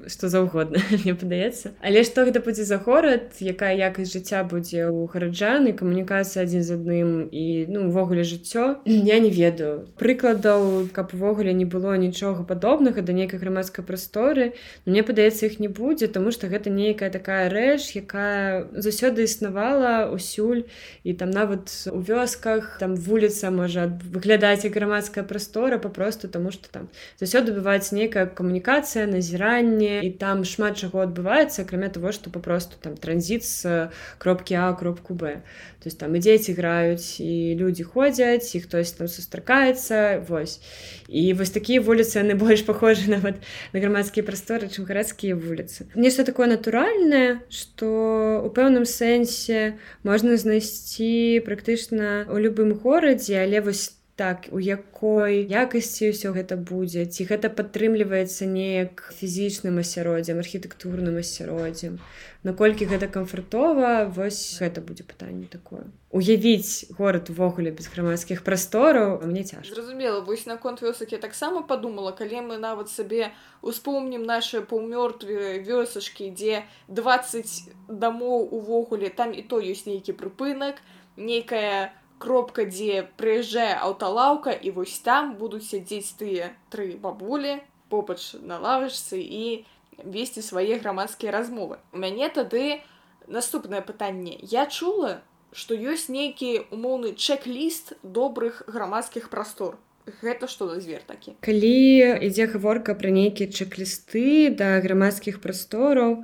што 0.07 0.29
заўгодна 0.31 0.79
мне 1.03 1.13
падаецца. 1.13 1.75
Але 1.83 2.01
што 2.07 2.23
гэта 2.25 2.41
будзе 2.41 2.63
за 2.63 2.79
горад 2.81 3.37
якая 3.43 3.75
якасць 3.75 4.15
жыцця 4.15 4.41
будзе 4.47 4.87
ў 4.87 5.05
гараджан 5.11 5.67
і 5.69 5.75
камунікацыя 5.77 6.47
адзін 6.47 6.63
з 6.63 6.79
адным 6.79 7.09
і 7.29 7.67
ну 7.69 7.87
увогуле 7.91 8.23
жыццё 8.23 8.81
я 9.13 9.19
не 9.19 9.29
ведаю. 9.29 9.85
Прыкладаў 10.01 10.89
каб 10.95 11.13
увогуле 11.13 11.53
не 11.53 11.67
было 11.67 11.93
нічога 11.99 12.47
падобнага 12.47 13.03
да 13.03 13.13
нейкай 13.13 13.39
грамадскай 13.39 13.85
прасторы 13.85 14.55
мне 14.87 15.03
падаецца 15.03 15.45
іх 15.51 15.59
не 15.59 15.67
будзе 15.67 16.07
тому 16.07 16.31
что 16.31 16.47
гэта 16.47 16.71
нейкая 16.71 17.11
такая 17.11 17.51
рэч 17.51 17.93
якая 17.99 18.71
заўсёды 18.73 19.27
існавала 19.27 20.09
усюль 20.09 20.65
і 21.03 21.13
там 21.13 21.29
нават 21.29 21.69
у 21.91 21.99
вёсках 21.99 22.79
там 22.79 22.95
вуліца 22.95 23.51
можа 23.51 23.91
выглядаць 23.91 24.63
як 24.63 24.73
грамадская 24.73 25.27
прастора 25.27 25.77
папросту 25.77 26.31
тому 26.31 26.51
что 26.51 26.71
там 26.71 26.89
заўсёды 27.19 27.51
бывает 27.51 27.66
адбываецца 27.67 27.95
нейкая 27.95 28.25
камунікацыя 28.31 29.07
назіранне 29.11 29.99
і 30.07 30.11
там 30.15 30.47
шмат 30.47 30.79
чаго 30.79 31.03
адбываецца 31.03 31.67
акрамя 31.67 31.91
того 31.91 32.15
што 32.15 32.31
папросту 32.31 32.79
там 32.79 32.95
транзіт 32.95 33.43
з 33.43 33.91
кропкі 34.17 34.55
а 34.55 34.71
кропку 34.73 35.13
б. 35.13 35.43
То 35.83 35.91
есть 35.91 35.99
там 35.99 36.15
і 36.15 36.19
дзеці 36.19 36.55
граюць 36.55 37.19
і 37.19 37.55
людзі 37.59 37.83
ходзяць 37.83 38.55
і 38.55 38.63
хтось 38.63 38.91
там 38.95 39.07
сустракаецца 39.07 40.23
вось. 40.27 40.63
І 41.11 41.33
вось 41.33 41.51
такія 41.51 41.83
вуліцы 41.83 42.23
яны 42.23 42.39
больш 42.39 42.63
похожи 42.63 43.11
нават 43.11 43.43
на 43.73 43.79
грамадскія 43.79 44.23
прасторы 44.23 44.71
чым 44.71 44.87
гарадскія 44.87 45.35
вуліцы 45.35 45.91
нешта 45.95 46.23
такое 46.23 46.47
натуральнае 46.47 47.43
что 47.51 48.43
у 48.43 48.49
пэўным 48.49 48.87
сэнсе 48.87 49.75
можна 50.03 50.39
знайсці 50.39 51.43
практычна 51.43 52.27
у 52.31 52.39
любым 52.39 52.75
горадзе 52.79 53.43
але 53.43 53.59
вось 53.61 53.96
так 54.17 54.49
у 54.51 54.57
якой 54.57 55.45
якасці 55.45 56.09
ўсё 56.09 56.33
гэта 56.33 56.57
будзе 56.57 57.05
ці 57.05 57.29
гэта 57.29 57.53
падтрымліваецца 57.53 58.49
неяк 58.49 59.13
фізічным 59.13 59.77
асяроддзям 59.77 60.41
архітэктурным 60.41 61.21
асяроддзям 61.21 62.01
наколькі 62.41 62.89
гэта 62.89 63.05
камфортова 63.13 64.09
вось 64.09 64.57
гэта 64.57 64.81
будзе 64.81 65.05
пытанне 65.05 65.45
такое. 65.45 65.85
Уявіць 66.09 66.97
горад 66.97 67.29
увогуле 67.29 67.69
без 67.69 67.85
грамадскіх 67.93 68.41
прастораў 68.41 69.21
мне 69.21 69.45
цяж 69.45 69.69
зразумела 69.69 70.25
вось 70.25 70.49
наконт 70.49 70.81
вёсак 70.81 71.13
я 71.13 71.21
таксама 71.21 71.61
подумала 71.61 72.09
калі 72.09 72.41
мы 72.49 72.57
нават 72.57 72.89
сабе 72.89 73.29
успомнім 73.61 74.25
наши 74.25 74.65
паўмёртвыя 74.65 75.61
вёсачкі 75.61 76.33
дзе 76.33 76.65
20 76.89 77.85
дамоў 77.85 78.49
увогуле 78.49 79.13
там 79.13 79.29
і 79.29 79.45
то 79.45 79.61
ёсць 79.61 79.85
нейкі 79.85 80.17
прыпынак 80.17 80.81
нейкая 81.21 81.93
у 81.93 82.06
кропка 82.17 82.65
дзе 82.65 83.07
прыязджае 83.21 83.73
аўталаўка 83.87 84.51
і 84.51 84.73
вось 84.77 84.97
там 85.05 85.35
будуць 85.37 85.67
сядзець 85.69 86.17
тыя 86.19 86.51
тры 86.73 86.97
бабулі 87.01 87.57
побач 87.89 88.35
на 88.41 88.59
лавачцы 88.59 89.21
і 89.21 89.65
весці 90.03 90.41
свае 90.41 90.77
грамадскія 90.77 91.31
размовы. 91.31 91.79
У 91.93 91.97
мяне 91.97 92.29
тады 92.29 92.81
наступнае 93.27 93.81
пытанне. 93.81 94.37
Я 94.41 94.65
чула 94.65 95.21
што 95.55 95.73
ёсць 95.73 96.09
нейкі 96.11 96.69
умоўны 96.75 97.15
чек-ліст 97.15 97.95
добрых 98.03 98.63
грамадскіх 98.67 99.29
прастор. 99.29 99.77
Гэта 100.21 100.47
што 100.47 100.69
за 100.71 100.79
звер 100.79 101.01
такі? 101.03 101.35
Калі 101.43 102.23
ідзе 102.23 102.47
гаворка 102.51 102.95
пра 102.95 103.11
нейкія 103.11 103.51
чек-лісты 103.51 104.53
да 104.55 104.79
грамадскіх 104.83 105.41
прастораў 105.43 106.23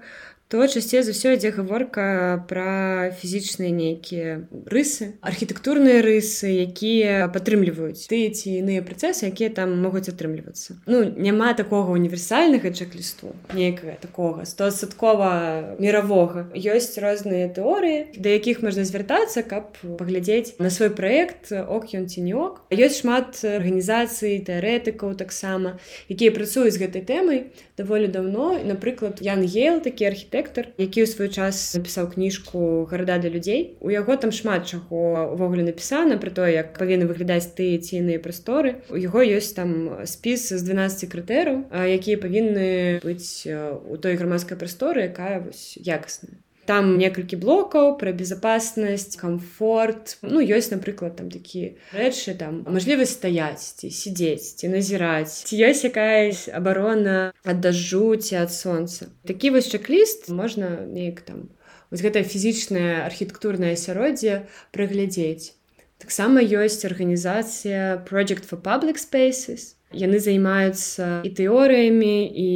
то 0.53 0.61
часцей 0.69 1.01
за 1.01 1.17
ўсё 1.17 1.33
ідзе 1.33 1.49
гаворка 1.49 2.45
пра 2.45 3.09
фізічныя 3.17 3.73
нейкія 3.73 4.45
рысы 4.69 5.17
архітэктурныя 5.25 6.05
рысы 6.05 6.53
якія 6.61 7.25
падтрымліваюць 7.33 8.05
тыя 8.05 8.29
ці 8.29 8.61
іныя 8.61 8.85
працэсы 8.85 9.33
якія 9.33 9.49
там 9.49 9.73
могуць 9.81 10.13
атрымлівацца 10.13 10.77
ну 10.85 11.01
няма 11.09 11.57
такога 11.57 11.97
універсальнага 11.97 12.69
чек-лісту 12.69 13.33
нейкага 13.57 13.97
такога 13.97 14.45
стосадкова 14.45 15.73
мировога 15.81 16.45
ёсць 16.53 17.01
розныя 17.01 17.49
тэорыі 17.49 18.13
да 18.21 18.37
якіх 18.37 18.61
можна 18.61 18.85
звяртацца 18.85 19.41
каб 19.41 19.73
паглядзець 19.97 20.61
на 20.61 20.69
свой 20.69 20.93
праект 20.93 21.49
ок 21.49 21.89
ён 21.97 22.05
ці 22.05 22.21
не 22.21 22.37
ок. 22.37 22.61
Ёсць 22.69 23.01
шмат 23.01 23.41
арганізацый 23.41 24.37
тэарэтыкаў 24.45 25.17
таксама 25.17 25.81
якія 26.13 26.29
працуюць 26.29 26.77
гэтай 26.77 27.01
тэмай 27.01 27.49
даволі 27.77 28.07
даўно 28.07 28.59
напрыклад 28.61 29.21
ян 29.25 29.41
гейл 29.41 29.81
такі 29.81 30.05
архітэктар 30.09 30.69
які 30.77 31.03
ў 31.03 31.07
свой 31.09 31.29
час 31.33 31.73
напісаў 31.73 32.13
кніжку 32.13 32.85
гарада 32.91 33.17
для 33.17 33.33
людзей 33.33 33.77
у 33.81 33.89
яго 33.89 34.15
там 34.15 34.31
шмат 34.31 34.69
чаго 34.69 35.33
увогуле 35.33 35.65
напісана 35.65 36.17
про 36.21 36.29
то 36.29 36.45
як 36.45 36.77
павінны 36.77 37.09
выглядаць 37.09 37.49
тыя 37.57 37.81
ційныя 37.81 38.21
прасторы 38.21 38.85
у 38.93 38.99
яго 39.01 39.25
ёсць 39.25 39.57
там 39.57 40.05
спіс 40.05 40.53
з 40.53 40.61
12 40.61 41.09
крытэраў 41.09 41.65
якія 41.73 42.21
павінны 42.21 43.01
быць 43.01 43.49
у 43.49 43.97
той 43.97 44.21
грамадскай 44.21 44.57
прасторы 44.57 45.09
якая 45.09 45.41
вось 45.41 45.73
якасная 45.81 46.37
там 46.65 46.97
некалькі 46.97 47.37
блокаў 47.41 47.97
пра 47.99 48.13
безопаснасць 48.15 49.17
комфорт. 49.19 50.17
Ну 50.21 50.39
ёсць 50.39 50.71
напрыклад 50.71 51.17
там 51.19 51.29
такія 51.29 51.75
рэчы 51.91 52.35
там 52.39 52.63
мажлівасць 52.67 53.17
стаяць 53.19 53.75
ці 53.79 53.91
сидзець 53.91 54.59
ці 54.59 54.71
назіраць 54.71 55.43
ці 55.43 55.59
ёсць 55.59 55.83
якаясь 55.83 56.47
абарона 56.47 57.33
ад 57.43 57.59
дажджу 57.59 58.15
ці 58.15 58.39
ад 58.43 58.53
сонца 58.53 59.11
такі 59.27 59.55
вось 59.55 59.67
чек-ліст 59.67 60.29
можна 60.29 60.87
неяк 60.87 61.21
там 61.27 61.49
вось 61.91 62.03
гэтае 62.05 62.23
фізічнае 62.23 63.03
архітэктурнае 63.03 63.75
асяроддзе 63.75 64.47
прыглядзець 64.71 65.53
таксама 65.99 66.41
ёсць 66.41 66.87
арганізацыя 66.87 68.03
project 68.07 68.47
for 68.47 68.59
public 68.59 68.97
spaces 68.97 69.75
яны 69.93 70.19
займаюцца 70.19 71.21
і 71.23 71.29
тэорыямі 71.29 72.25
і 72.27 72.49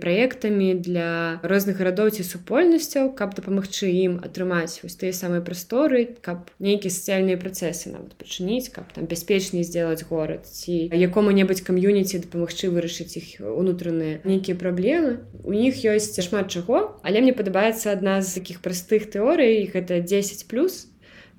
праектамі 0.00 0.74
для 0.78 1.40
розных 1.42 1.80
гарадоў 1.80 2.12
ці 2.12 2.22
супольнасцяў 2.26 3.12
каб 3.18 3.34
дапамагчы 3.34 3.88
ім 3.88 4.20
атрымаць 4.22 4.84
вось 4.84 4.96
тыя 5.00 5.16
самыя 5.16 5.42
прасторы 5.42 6.16
каб 6.20 6.52
нейкія 6.60 6.92
сацыяльныя 6.92 7.40
працэсы 7.40 7.92
нават 7.92 8.14
пачыніць 8.20 8.70
каб 8.70 8.92
там 8.92 9.08
бяспечней 9.10 9.64
сделать 9.64 10.04
горад 10.06 10.46
ці 10.46 10.92
якому-небудзь 10.92 11.64
кам'юніці 11.66 12.22
дапамагчы 12.28 12.70
вырашыць 12.70 13.16
іх 13.16 13.40
унутраныя 13.40 14.20
нейкія 14.24 14.56
праблемы. 14.56 15.24
У 15.42 15.52
них 15.52 15.82
ёсць 15.82 16.14
шмат 16.20 16.52
чаго 16.52 17.00
але 17.02 17.20
мне 17.20 17.32
падабаецца 17.32 17.92
адна 17.92 18.20
з 18.22 18.38
таких 18.38 18.60
простых 18.62 19.10
тэорый 19.10 19.66
гэта 19.66 20.00
10 20.00 20.46
плюс 20.46 20.91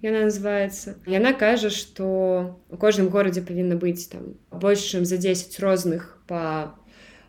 яна 0.04 0.28
называется. 0.28 1.00
Яна 1.08 1.34
кажа 1.34 1.72
что 1.72 2.60
у 2.70 2.78
кожным 2.78 3.10
горадзе 3.10 3.42
павінна 3.42 3.80
быць 3.80 4.12
там 4.12 4.36
больш 4.52 4.84
чым 4.84 5.06
за 5.08 5.18
10 5.18 5.60
розных 5.60 6.20
по 6.28 6.76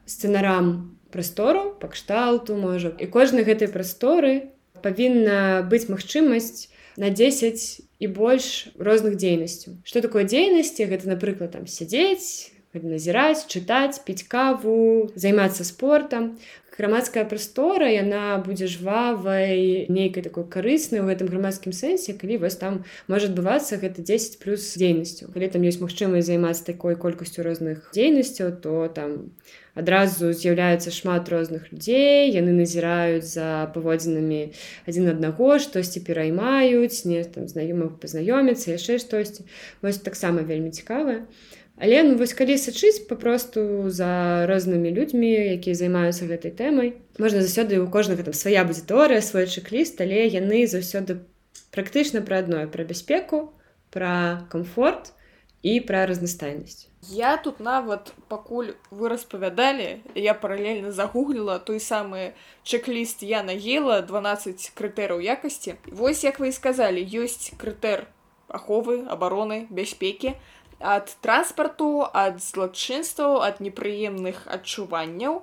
сцэнарам 0.05 0.99
прастору 1.15 1.73
па 1.81 1.89
кшталту 1.89 2.59
можа 2.59 2.91
і 2.99 3.07
кожнай 3.07 3.47
гэтай 3.47 3.71
прасторы 3.71 4.51
павінна 4.83 5.63
быць 5.71 5.87
магчымасць 5.89 6.69
на 6.99 7.15
10 7.15 7.81
і 8.03 8.07
больш 8.11 8.75
розных 8.77 9.15
дзейнасцяў 9.17 9.79
что 9.87 10.03
такое 10.03 10.27
дзейнасці 10.27 10.91
гэта 10.91 11.09
напрыклад 11.09 11.55
там 11.55 11.71
сядзець 11.71 12.54
назіраць 12.83 13.47
чытаць 13.47 14.03
піць 14.03 14.27
каву 14.27 15.13
займацца 15.15 15.63
спортом. 15.63 16.35
Грамадская 16.75 17.23
прастора 17.25 17.87
яна 17.87 18.43
будзе 18.43 18.67
жвавай 18.67 19.87
нейкай 19.87 20.25
такой 20.27 20.43
карыснай 20.51 21.05
у 21.05 21.07
гэтым 21.07 21.31
грамадскім 21.31 21.71
сэнсе 21.71 22.19
калі 22.19 22.43
вось 22.43 22.59
там 22.59 22.83
можа 23.07 23.31
адбывацца 23.31 23.79
гэта 23.79 24.03
10 24.03 24.43
плюс 24.43 24.67
дзейнасцю 24.75 25.31
калі 25.31 25.51
там 25.55 25.63
ёсць 25.63 25.79
магчымасць 25.79 26.27
займацца 26.27 26.67
такой 26.67 26.99
колькасцю 26.99 27.47
розных 27.47 27.95
дзейнасцяў 27.95 28.59
то 28.59 28.91
там 28.91 29.31
адразу 29.79 30.35
з'яўляецца 30.35 30.91
шмат 30.91 31.31
розных 31.31 31.71
людзей 31.71 32.35
яны 32.35 32.59
назіраюць 32.59 33.31
за 33.31 33.71
паводзінамі 33.71 34.51
адзін 34.91 35.15
аднаго 35.15 35.63
штосьці 35.63 36.03
пераймаюць 36.03 37.07
не 37.07 37.23
там 37.23 37.47
знаёмых 37.47 38.03
пазнаёміцца 38.03 38.75
яшчэ 38.75 38.99
штосьці 38.99 39.47
вось 39.79 40.03
таксама 40.03 40.43
вельмі 40.43 40.75
цікавая 40.75 41.23
Але 41.77 42.03
ну, 42.07 42.15
вось 42.15 42.35
калі 42.39 42.55
сачыць 42.55 43.03
папросту 43.11 43.91
за 43.91 44.47
рознымі 44.47 44.95
людзьмі, 44.95 45.59
якія 45.59 45.75
займаюцца 45.75 46.31
гэтай 46.31 46.55
тэмай, 46.55 46.95
можна 47.19 47.43
заўсёды 47.43 47.83
у 47.83 47.91
кожнага 47.91 48.23
там 48.23 48.35
свая 48.35 48.63
будзе 48.63 48.87
тэорыя, 48.87 49.19
свой 49.19 49.51
чек-ліст, 49.51 49.99
але 49.99 50.31
яны 50.31 50.71
заўсёды 50.71 51.27
практычна 51.75 52.23
пра 52.23 52.47
адное 52.47 52.71
пра 52.71 52.87
бяспеку, 52.87 53.59
пра 53.91 54.47
камфорт 54.55 55.11
і 55.67 55.81
пра 55.83 56.07
разнастайнасць. 56.07 56.87
Я 57.11 57.37
тут 57.37 57.59
нават 57.59 58.15
пакуль 58.31 58.79
вы 58.95 59.11
распавядалі, 59.11 59.99
я 60.15 60.33
паралельна 60.35 60.93
загугліла 60.95 61.59
той 61.59 61.83
самы 61.83 62.39
чек-ліст 62.63 63.27
я 63.27 63.43
наела 63.43 63.99
12 64.01 64.71
крытэраў 64.79 65.19
якасці. 65.19 65.75
Вось 65.91 66.23
як 66.23 66.39
вы 66.39 66.49
і 66.49 66.57
сказалі, 66.57 67.03
ёсць 67.03 67.51
крытэр 67.59 68.07
аховы, 68.49 69.05
абароны, 69.11 69.67
бяспекі, 69.71 70.39
ад 70.85 71.17
транспарту 71.25 72.05
ад 72.13 72.43
злачынстваў 72.45 73.41
ад 73.47 73.65
непрыемных 73.65 74.45
адчуванняў. 74.57 75.41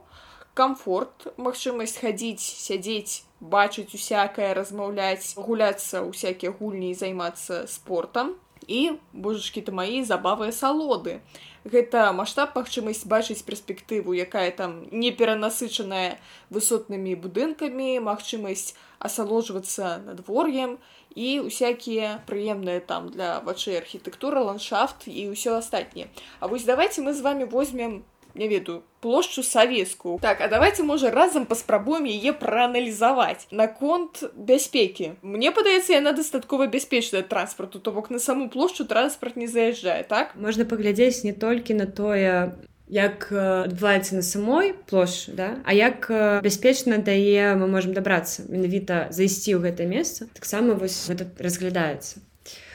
Комфорт 0.53 1.31
магчымасць 1.41 1.98
хадзіць 1.98 2.43
сядзець 2.43 3.24
бачыць 3.41 3.95
усякае 3.98 4.53
размаўляць 4.53 5.33
гуляцца 5.36 6.05
усякія 6.05 6.53
гульні 6.60 6.91
і 6.93 7.00
займацца 7.01 7.65
спортом 7.65 8.36
і 8.67 9.01
божачкі 9.13 9.65
то 9.65 9.74
маі 9.74 10.03
забавыя 10.05 10.53
салоды. 10.53 11.19
Гэта 11.65 12.10
маштаб 12.13 12.53
магчымасць 12.57 13.05
бачыць 13.10 13.41
перспектыву 13.45 14.13
якая 14.13 14.50
там 14.53 14.86
не 14.91 15.12
перанасычаная 15.12 16.21
высотнымі 16.53 17.17
будынкамі 17.17 17.98
магчымасць 18.05 18.74
асалоджвацца 19.01 19.98
надвор'ем 20.05 20.77
і 21.15 21.39
усякія 21.39 22.22
прыемныя 22.27 22.80
там 22.80 23.10
для 23.10 23.39
вачэй 23.41 23.77
архітэктура 23.77 24.44
ландшафт 24.44 25.08
і 25.08 25.32
ўсё 25.32 25.58
астатніе 25.58 26.08
А 26.39 26.48
вось 26.48 26.63
давайте 26.63 27.01
мы 27.01 27.13
з 27.13 27.22
вами 27.22 27.46
возьмем 27.46 28.03
не 28.36 28.48
ведаю 28.48 28.84
плошчу 29.01 29.44
савецкую 29.44 30.20
так 30.22 30.41
а 30.41 30.48
давайте 30.48 30.84
можа 30.84 31.12
разам 31.12 31.46
паспрабуем 31.46 32.06
яе 32.06 32.34
прааналізаваць 32.34 33.48
наконт 33.51 34.24
бяспекі 34.36 35.18
мне 35.22 35.51
падаецца 35.51 35.98
яна 35.98 36.13
дастаткова 36.13 36.68
бяспечная 36.68 37.24
транспарту 37.24 37.80
то 37.80 37.91
бок 37.91 38.10
на 38.10 38.20
саму 38.20 38.50
плошчу 38.50 38.86
транспарт 38.86 39.36
не 39.36 39.48
заязджае 39.48 40.03
так? 40.03 40.36
Можна 40.36 40.65
паглядзець 40.65 41.24
не 41.24 41.34
толькі 41.34 41.74
на 41.74 41.88
тое 41.88 42.56
як 42.91 43.31
адбываецца 43.31 44.19
на 44.19 44.21
самой 44.21 44.75
плошчы 44.91 45.31
да? 45.31 45.63
а 45.63 45.74
як 45.74 46.12
бяспечна 46.43 47.00
дае 47.00 47.55
мы 47.55 47.71
можемм 47.71 47.95
дабрацца 47.95 48.43
менавіта 48.51 49.07
зайсці 49.15 49.55
ў 49.55 49.71
гэтае 49.71 49.88
месца 49.88 50.27
таксама 50.36 50.75
вось 50.75 51.00
гэта 51.07 51.31
разглядаецца 51.39 52.19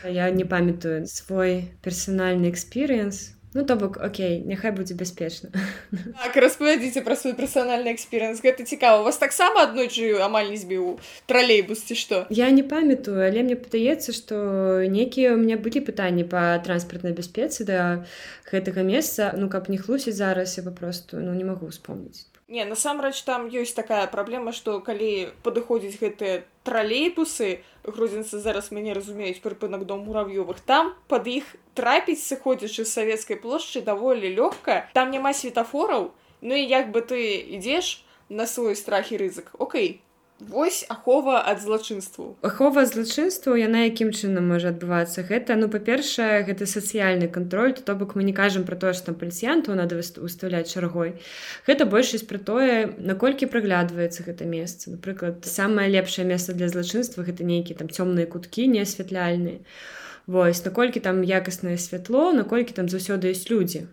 я 0.08 0.30
не 0.30 0.48
памятаю 0.48 1.06
свой 1.06 1.68
персанальны 1.84 2.48
экспірыенс 2.48 3.35
Ну 3.56 3.64
то 3.64 3.76
бок 3.80 3.96
Окей 3.96 4.42
няхай 4.44 4.70
будзе 4.76 4.92
бяспечна 4.94 5.48
так, 6.20 6.36
распавядзіце 6.36 7.00
пра 7.00 7.16
свой 7.16 7.32
персанальны 7.38 7.96
экспірыенс 7.96 8.44
гэта 8.44 8.68
цікава 8.68 9.00
вас 9.06 9.16
таксама 9.16 9.64
аднойчы 9.64 10.12
амаль 10.20 10.52
не 10.52 10.60
збіў 10.60 11.00
тралейбус 11.24 11.88
ці 11.88 11.96
што 11.96 12.22
я 12.28 12.50
не 12.52 12.62
памятаю 12.62 13.24
але 13.24 13.46
мне 13.48 13.56
падаецца 13.56 14.12
што 14.12 14.36
некія 14.92 15.32
у 15.32 15.40
меня 15.40 15.56
былі 15.56 15.80
пытанні 15.88 16.28
па 16.28 16.60
транспартнай 16.60 17.16
бяспецы 17.16 17.64
да 17.64 18.04
гэтага 18.52 18.84
месца. 18.84 19.32
Ну 19.36 19.48
каб 19.48 19.72
не 19.72 19.78
хлусіць 19.80 20.20
зараз 20.20 20.58
я 20.60 20.64
папросту 20.68 21.16
ну 21.16 21.32
не 21.32 21.44
магу 21.44 21.72
вспомніць 21.72 22.28
Не 22.48 22.64
насамрэч 22.64 23.22
там 23.26 23.48
ёсць 23.50 23.74
такая 23.74 24.06
праблема, 24.06 24.52
што 24.54 24.78
калі 24.78 25.34
падыходзіць 25.42 25.98
гэтыя 25.98 26.44
тралейбусы, 26.62 27.64
грузінцы 27.82 28.38
зараз 28.38 28.70
мяне 28.70 28.94
разумеюць 28.94 29.42
прыпынак 29.42 29.82
дом 29.82 30.06
мурав'ёвых 30.06 30.62
там 30.62 30.94
пад 31.10 31.26
іх 31.26 31.56
трапіць 31.74 32.22
сыходзячы 32.22 32.86
з 32.86 32.90
савецкай 32.92 33.36
плошчы 33.42 33.82
даволі 33.82 34.30
лёгка. 34.30 34.86
Там 34.94 35.10
няма 35.10 35.34
светафораў 35.34 36.14
Ну 36.40 36.54
і 36.54 36.62
як 36.62 36.90
бы 36.92 37.00
ты 37.00 37.42
ідзеш 37.58 38.04
на 38.28 38.46
свой 38.46 38.76
страх 38.76 39.10
і 39.12 39.18
рызык 39.18 39.50
Окей 39.58 40.05
Вось 40.38 40.84
ахова 40.88 41.40
ад 41.48 41.62
злачынству. 41.62 42.36
Ахова 42.42 42.84
злачынству 42.84 43.56
яна 43.56 43.88
якім 43.88 44.12
чынам 44.12 44.52
можа 44.52 44.68
адбывацца. 44.68 45.24
Гэта 45.24 45.56
ну 45.56 45.68
па-першае 45.72 46.44
гэта 46.44 46.68
сацыяльны 46.68 47.28
кантроль 47.32 47.72
то 47.72 47.96
бок 47.96 48.14
мы 48.20 48.22
не 48.28 48.36
кажам 48.36 48.68
пра 48.68 48.76
тое 48.76 48.92
што 48.92 49.12
там 49.12 49.16
паліцыянту 49.16 49.72
надо 49.72 49.96
выставляць 49.96 50.68
чаргой. 50.68 51.16
Гэта 51.64 51.88
большасць 51.88 52.28
пра 52.28 52.36
тое 52.36 52.92
наколькі 53.00 53.48
праглядваецца 53.48 54.28
гэта 54.28 54.44
месца. 54.44 54.92
Напрыклад 54.92 55.48
самае 55.48 55.88
лепшае 55.88 56.28
месца 56.28 56.52
для 56.52 56.68
злачынства 56.68 57.24
гэта 57.24 57.40
нейкі 57.40 57.72
там 57.80 57.88
цёмныя 57.88 58.28
куткі 58.28 58.68
не 58.68 58.84
асвятляльныя 58.84 59.64
Вось 60.26 60.64
наколькі 60.64 61.00
там 61.00 61.22
якаснае 61.22 61.78
святло 61.78 62.32
наколькі 62.32 62.74
там 62.74 62.90
заўсёды 62.92 63.30
ёсць 63.32 63.48
людзі 63.48 63.86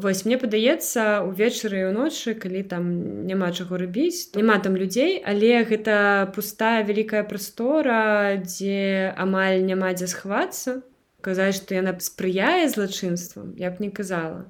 Вось 0.00 0.24
мне 0.24 0.36
падаецца 0.40 1.22
увечары 1.28 1.80
і 1.82 1.88
ўночы 1.92 2.32
калі 2.40 2.62
там 2.68 2.84
няма 3.28 3.50
чаго 3.52 3.80
рабіць 3.80 4.32
няма 4.38 4.56
там 4.64 4.78
людзей 4.80 5.18
але 5.32 5.64
гэта 5.68 5.96
пустая 6.36 6.80
вялікая 6.88 7.22
прастора 7.32 8.38
дзе 8.44 9.12
амаль 9.24 9.60
няма 9.66 9.92
дзе 9.98 10.08
схвацца 10.12 10.80
казаць 11.20 11.56
што 11.60 11.76
яна 11.76 11.92
спрыяе 12.00 12.68
злачынствам 12.72 13.52
я 13.60 13.70
б 13.70 13.84
не 13.84 13.90
казала. 13.90 14.48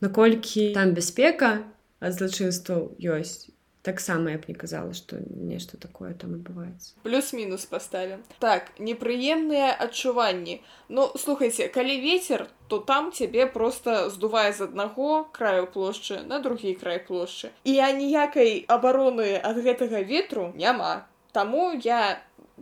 Наколькі 0.00 0.72
там 0.74 0.94
бяспека 0.98 1.52
ад 2.00 2.18
злачынстваў 2.18 2.98
ёсць 2.98 3.50
таксама 3.88 4.36
я 4.36 4.42
б 4.42 4.52
не 4.52 4.54
казала 4.54 4.92
што 4.92 5.22
нешта 5.24 5.80
такое 5.80 6.12
там 6.12 6.36
адбываецца 6.36 6.94
плюс-мінус 7.08 7.64
паставім 7.72 8.22
так 8.44 8.70
непрыемныя 8.78 9.72
адчуванні 9.88 10.60
ну 10.88 11.08
слухайце 11.16 11.72
калі 11.72 11.98
ветер 12.04 12.46
то 12.68 12.78
там 12.78 13.12
цябе 13.12 13.46
просто 13.46 14.10
здувае 14.10 14.52
з 14.52 14.68
аднаго 14.68 15.24
краю 15.32 15.66
плошчы 15.66 16.20
на 16.28 16.38
другі 16.44 16.74
край 16.76 17.00
плошчы 17.00 17.50
і 17.64 17.78
аніякай 17.80 18.64
абароны 18.68 19.40
ад 19.40 19.56
гэтага 19.64 20.04
ветру 20.04 20.52
няма. 20.54 21.08
Таму 21.32 21.72
я 21.72 22.20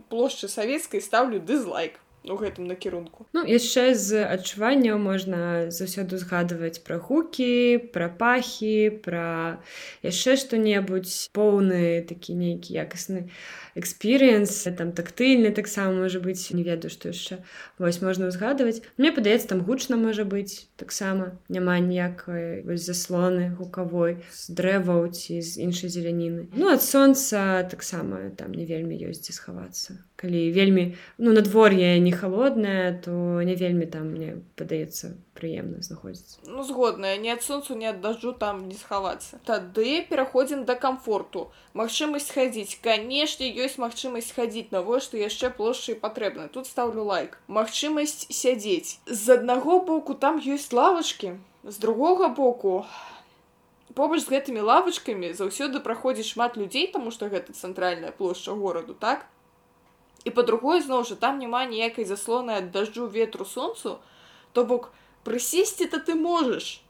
плошчы 0.09 0.47
савецкай 0.47 1.01
стаўлю 1.01 1.39
дызлайк 1.39 1.99
у 2.29 2.37
гэтым 2.39 2.67
накірунку 2.67 3.27
Ну 3.33 3.43
яшчэ 3.45 3.95
з 3.95 4.23
адчуванняў 4.25 4.99
можна 5.01 5.71
заўсёды 5.71 6.17
згадваць 6.21 6.83
пра 6.83 6.97
гукі 6.97 7.91
пра 7.93 8.09
пахі 8.09 9.01
пра 9.05 9.59
яшчэ 10.03 10.37
што-небудзь 10.41 11.29
поўны 11.33 12.03
такі 12.09 12.37
нейкі 12.37 12.73
якасны 12.73 13.29
экспірыенс 13.77 14.67
там 14.77 14.91
тактыльны 14.91 15.51
таксама 15.51 16.03
можа 16.03 16.19
быць 16.19 16.49
не 16.51 16.63
ведаю 16.65 16.91
што 16.93 17.13
яшчэ 17.13 17.39
вось 17.77 18.01
можна 18.01 18.31
ўзгадваць 18.31 18.81
мне 18.97 19.13
падаецца 19.13 19.53
там 19.53 19.61
гучна 19.67 19.99
можа 20.01 20.25
быць 20.25 20.67
таксама 20.81 21.37
няма 21.49 21.77
ніякай 21.79 22.65
заслоны 22.75 23.53
гукавой 23.59 24.17
з 24.33 24.57
дрэваў 24.57 25.07
ці 25.13 25.41
з 25.41 25.61
іншай 25.61 25.93
зеляніны 25.93 26.49
Ну 26.57 26.71
ад 26.73 26.81
сонца 26.81 27.63
таксама 27.69 28.33
там 28.37 28.57
не 28.57 28.65
вельмі 28.65 28.97
ёсць 28.97 29.23
дзе 29.27 29.37
схавацца 29.37 30.01
калі 30.17 30.49
вельмі 30.51 30.97
ну 31.17 31.33
надвор'е 31.37 31.99
не 32.01 32.11
холоднае 32.11 32.97
то 33.05 33.13
не 33.45 33.55
вельмі 33.55 33.85
там 33.85 34.09
мне 34.17 34.41
падаецца 34.57 35.13
прыемна 35.37 35.85
знаходзіцца 35.85 36.41
ну 36.49 36.65
згодная 36.65 37.17
не 37.21 37.29
ад 37.35 37.45
сонцу 37.45 37.77
не 37.77 37.89
ад 37.93 38.01
дажджу 38.01 38.33
там 38.33 38.65
не 38.67 38.75
схавацца 38.75 39.37
тады 39.45 40.01
пераходзім 40.09 40.65
да 40.65 40.75
комфорту. 40.75 41.51
Магчымасць 41.77 42.31
хадзіць 42.33 42.79
канешне 42.83 43.49
ёсць 43.67 43.77
магчымасць 43.83 44.31
хадзіць 44.35 44.71
навошта 44.71 45.19
яшчэ 45.19 45.51
плошчы 45.59 45.95
патрэбна 45.99 46.47
тут 46.47 46.67
стаўлю 46.71 47.03
лайк. 47.11 47.37
Магчымасць 47.47 48.31
сядзець 48.31 48.97
з 49.05 49.35
аднаго 49.35 49.79
боку 49.91 50.15
там 50.15 50.39
ёсць 50.39 50.71
лавачкі 50.71 51.35
з 51.67 51.75
другога 51.83 52.31
боку 52.31 52.85
побач 53.93 54.21
з 54.23 54.31
гэтымі 54.31 54.63
лавачкамі 54.71 55.33
заўсёды 55.35 55.83
праходзіць 55.83 56.31
шмат 56.31 56.55
людзей 56.55 56.87
таму 56.93 57.11
што 57.11 57.27
гэта 57.33 57.51
цэнтральная 57.51 58.13
плошча 58.15 58.55
гораду 58.55 58.95
так? 58.95 59.27
І 60.23 60.31
па-другое 60.31 60.79
зноў 60.81 61.03
жа 61.09 61.19
там 61.19 61.39
няма 61.43 61.65
ніякай 61.67 62.07
заслоны 62.07 62.57
ад 62.61 62.71
дажджу 62.71 63.07
ветру 63.07 63.45
сонцу. 63.45 63.99
То 64.53 64.63
бок 64.63 64.91
прысесці 65.27 65.91
то 65.91 65.99
ты 65.99 66.15
можаш 66.15 66.81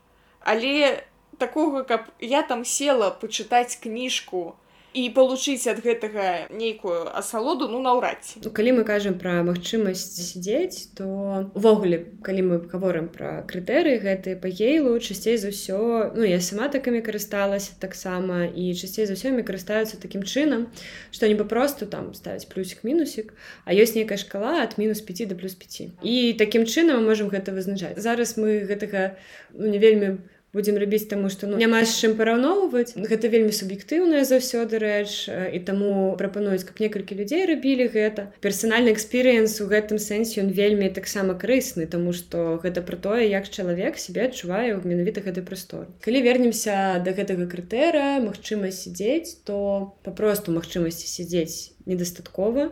але 0.42 1.04
такога 1.38 1.84
каб 1.84 2.08
я 2.20 2.44
там 2.44 2.64
села 2.66 3.10
пачытаць 3.10 3.80
кніжку 3.82 4.56
і 4.98 5.08
получыць 5.16 5.70
ад 5.72 5.80
гэтага 5.86 6.50
нейкую 6.52 7.08
асалоду 7.14 7.70
ну 7.72 7.82
наўрад 7.86 8.20
ці. 8.26 8.42
Ну, 8.44 8.52
калі 8.52 8.82
мы 8.82 8.84
кажам 8.84 9.18
пра 9.22 9.40
магчымасць 9.48 10.18
сядзець 10.18 10.92
то 10.98 11.08
увогуле 11.54 12.04
калі 12.26 12.42
мы 12.50 12.56
гаворым 12.66 13.08
пра 13.14 13.46
крытэрыі 13.48 14.02
гэты 14.04 14.36
па 14.42 14.52
гейлу 14.52 14.98
часцей 15.00 15.38
за 15.38 15.54
ўсё 15.54 16.12
ну 16.18 16.28
я 16.28 16.42
сама 16.42 16.68
такімі 16.74 17.06
карысталася 17.06 17.78
таксама 17.80 18.50
і 18.52 18.74
часцей 18.76 19.08
за 19.08 19.16
ўсё 19.16 19.32
карыстаюцца 19.48 20.02
такім 20.02 20.28
чынам 20.28 20.68
што 21.12 21.30
не 21.32 21.40
папросту 21.40 21.86
там 21.86 22.12
ставіць 22.18 22.50
плюсік 22.52 22.84
мінусік 22.84 23.32
а 23.64 23.72
ёсць 23.72 23.96
нейкая 23.96 24.18
шкала 24.18 24.60
ад 24.66 24.76
мінус 24.82 25.02
5 25.02 25.30
до 25.30 25.36
плюс 25.40 25.56
5 25.56 26.04
і 26.04 26.34
такім 26.38 26.66
чынам 26.66 26.98
мы 26.98 27.14
можемм 27.14 27.30
гэта 27.30 27.54
вызначаць. 27.54 28.00
Зараз 28.02 28.38
мы 28.38 28.66
гэтага 28.66 29.16
ну, 29.54 29.68
не 29.68 29.80
вельмі 29.80 30.18
будзем 30.58 30.82
рабіць 30.82 31.06
таму 31.08 31.30
што 31.30 31.48
ну, 31.48 31.62
няма 31.62 31.84
з 31.86 31.94
чым 31.94 32.18
параўноўваць. 32.20 32.98
Гэта 32.98 33.30
вельмі 33.30 33.54
суб'ектыўная 33.54 34.26
заўсёды 34.26 34.82
рэч 34.82 35.30
э, 35.30 35.54
і 35.54 35.64
таму 35.64 36.18
прапануюць 36.20 36.66
каб 36.66 36.82
некалькі 36.82 37.22
людзей 37.22 37.46
рабілі 37.46 37.88
гэта. 37.94 38.34
Персанальны 38.42 38.92
экспірыенс 38.98 39.62
у 39.62 39.70
гэтым 39.70 40.02
сэнсе 40.02 40.42
ён 40.42 40.50
вельмі 40.52 40.90
таксама 40.90 41.38
карысны 41.38 41.86
тому 41.86 42.14
што 42.18 42.58
гэта 42.64 42.82
пра 42.82 42.98
тое 42.98 43.30
як 43.30 43.50
чалавек 43.50 44.02
себе 44.02 44.26
адчувае 44.28 44.74
ў 44.74 44.82
менавіта 44.82 45.22
гэты 45.22 45.46
прастор 45.46 45.86
калі 46.02 46.24
вернемся 46.26 46.98
до 47.06 47.14
гэтага 47.14 47.46
крытэра 47.52 48.18
магчымасць 48.24 48.88
сядзець 48.88 49.44
то 49.48 49.94
папросту 50.08 50.56
магчымасці 50.56 51.06
сядзець 51.06 51.78
недастаткова 51.86 52.72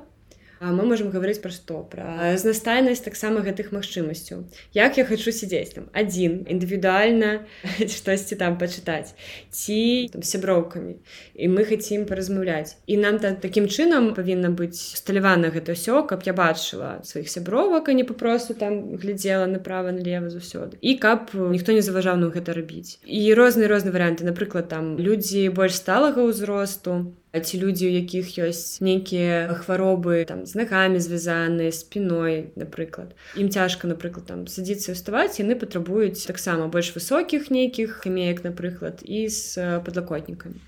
А 0.59 0.71
мы 0.71 0.85
можемм 0.87 1.11
гаварыць 1.11 1.41
пра 1.43 1.51
што 1.51 1.83
пра 1.91 2.35
знастайнасць 2.39 3.03
таксама 3.03 3.43
гэтых 3.43 3.75
магчымасцяў. 3.75 4.45
Як 4.73 4.97
я 4.97 5.05
хочу 5.05 5.31
сядзець 5.35 5.75
там? 5.75 5.89
Адзін 5.91 6.47
індывідуальна 6.47 7.43
штосьці 7.95 8.39
там 8.39 8.57
пачытаць. 8.57 9.13
Ці 9.51 10.09
там 10.13 10.23
сяброўкамі. 10.23 10.95
І 11.35 11.51
мы 11.51 11.67
хацім 11.67 12.07
паразмаўляць. 12.07 12.79
І 12.87 12.97
нам 12.97 13.19
та 13.19 13.35
такім 13.35 13.67
чынам 13.67 14.15
павінна 14.15 14.49
быць 14.55 14.95
усталявана 14.95 15.51
гэта 15.51 15.75
ўсё 15.75 16.07
каб 16.07 16.23
я 16.23 16.31
бачыла 16.31 17.03
сваіх 17.03 17.27
сябровак 17.27 17.91
а 17.91 17.93
не 17.93 18.07
папросту 18.07 18.55
там 18.55 18.95
глядзела 18.95 19.45
направо 19.51 19.91
налево 19.91 20.31
заўсёды. 20.31 20.79
І 20.79 20.95
каб 20.95 21.35
ніхто 21.35 21.75
не 21.75 21.83
заважаў 21.83 22.15
нам 22.15 22.31
гэта 22.31 22.55
рабіць. 22.55 23.03
І 23.03 23.35
розныя 23.35 23.67
розныя 23.67 23.91
варыянты. 23.91 24.23
Напрыклад 24.23 24.71
там 24.71 24.95
людзі 24.97 25.49
больш 25.49 25.75
сталага 25.75 26.23
ўзросту 26.23 27.11
ці 27.39 27.59
людзі 27.59 27.87
у 27.87 27.91
якіх 27.91 28.31
ёсць 28.39 28.79
нейкія 28.79 29.51
хваробы 29.51 30.23
там 30.29 30.45
з 30.45 30.55
нагамі 30.55 30.99
звязаныя 31.03 31.71
спіной 31.75 32.55
напрыклад. 32.55 33.11
Ім 33.35 33.51
цяжка 33.51 33.87
напрыклад 33.91 34.29
там 34.31 34.47
садзіцца 34.47 34.95
ўставаць 34.95 35.39
яны 35.39 35.59
патрабуюць 35.59 36.23
таксама 36.23 36.71
больш 36.71 36.95
высокіх 36.95 37.51
нейкіх 37.51 37.99
камеек 38.05 38.43
напрыклад 38.47 39.03
і 39.03 39.27
з 39.27 39.81
падлакотнікамі. 39.83 40.59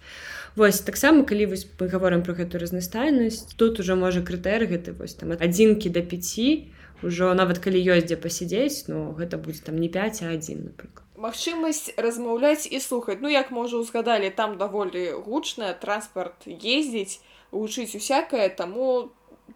Вось 0.58 0.82
таксама 0.82 1.24
калі 1.24 1.54
вось 1.54 1.68
мы 1.80 1.88
гаворым 1.88 2.26
про 2.26 2.34
гэтую 2.34 2.60
разнастайнасць 2.60 3.56
тут 3.56 3.80
уже 3.80 3.96
можа 3.96 4.26
крытэр 4.26 4.68
гэты 4.68 4.92
вось 4.98 5.14
там 5.14 5.38
адзінкі 5.38 5.94
да 5.94 6.02
5 6.02 7.08
ужо 7.08 7.34
нават 7.38 7.64
калі 7.64 7.80
ёсць 7.80 8.10
дзе 8.10 8.18
пасядзець 8.18 8.90
ну 8.92 9.14
гэта 9.16 9.38
будзе 9.38 9.64
там 9.70 9.78
не 9.78 9.88
5 9.88 10.24
а 10.26 10.34
один 10.34 10.66
напрыклад 10.74 11.07
магчымасць 11.18 11.98
размаўляць 11.98 12.70
і 12.70 12.80
слухаць. 12.80 13.20
Ну 13.22 13.30
як 13.30 13.52
можа 13.52 13.78
узгадалі 13.78 14.30
там 14.30 14.58
даволі 14.58 15.12
гучная 15.26 15.74
транспарт 15.74 16.48
ездзіць 16.48 17.20
вучыць 17.52 17.98
усякае 17.98 18.50
таму 18.50 19.10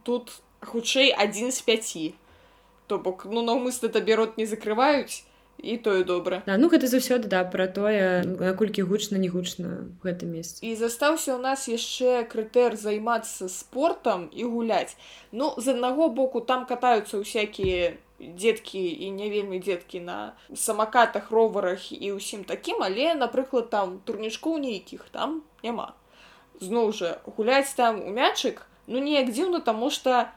тут 0.04 0.42
хутчэй 0.62 1.14
адзін 1.14 1.52
з 1.52 1.62
пяці. 1.62 2.06
То 2.88 2.98
бок 2.98 3.26
ну 3.30 3.46
наўмысна 3.46 3.90
табе 3.94 4.18
рот 4.18 4.38
не 4.38 4.46
закрываюць 4.46 5.24
і 5.62 5.78
тое 5.78 6.04
добра. 6.04 6.42
Да, 6.46 6.58
ну 6.58 6.70
гэта 6.74 6.90
заўсёды 6.90 7.30
да 7.30 7.44
пра 7.46 7.68
тое 7.70 8.26
наколькі 8.26 8.82
гучна 8.82 9.22
не 9.22 9.30
гучна 9.30 9.86
в 10.02 10.06
гэтым 10.06 10.34
месцы 10.34 10.66
і 10.66 10.74
застаўся 10.76 11.38
ў 11.38 11.40
нас 11.42 11.70
яшчэ 11.70 12.26
крытэр 12.26 12.76
займацца 12.76 13.46
спортам 13.46 14.30
і 14.34 14.50
гуляць. 14.50 14.98
Ну 15.32 15.54
з 15.58 15.78
аднаго 15.78 16.10
боку 16.10 16.42
там 16.42 16.66
катаюцца 16.66 17.22
ўсякія 17.22 17.94
дзеткі 18.22 18.82
і 18.82 19.12
не 19.12 19.30
вельмі 19.30 19.60
дзеткі 19.60 20.00
на 20.06 20.18
самакатах 20.54 21.32
роварах 21.32 21.92
і 21.92 22.14
ўсім 22.18 22.46
такім 22.46 22.86
але 22.86 23.14
напрыклад 23.18 23.74
там 23.74 23.98
турнічкоў 24.06 24.62
нейкіх 24.62 25.10
там 25.10 25.42
няма 25.66 25.94
зноў 26.62 26.94
жа 26.94 27.18
гуляць 27.26 27.74
там 27.74 28.00
у 28.06 28.14
мячык 28.14 28.62
ну 28.88 29.02
неяк 29.02 29.34
дзіўна 29.34 29.66
таму 29.66 29.90
што 29.90 30.30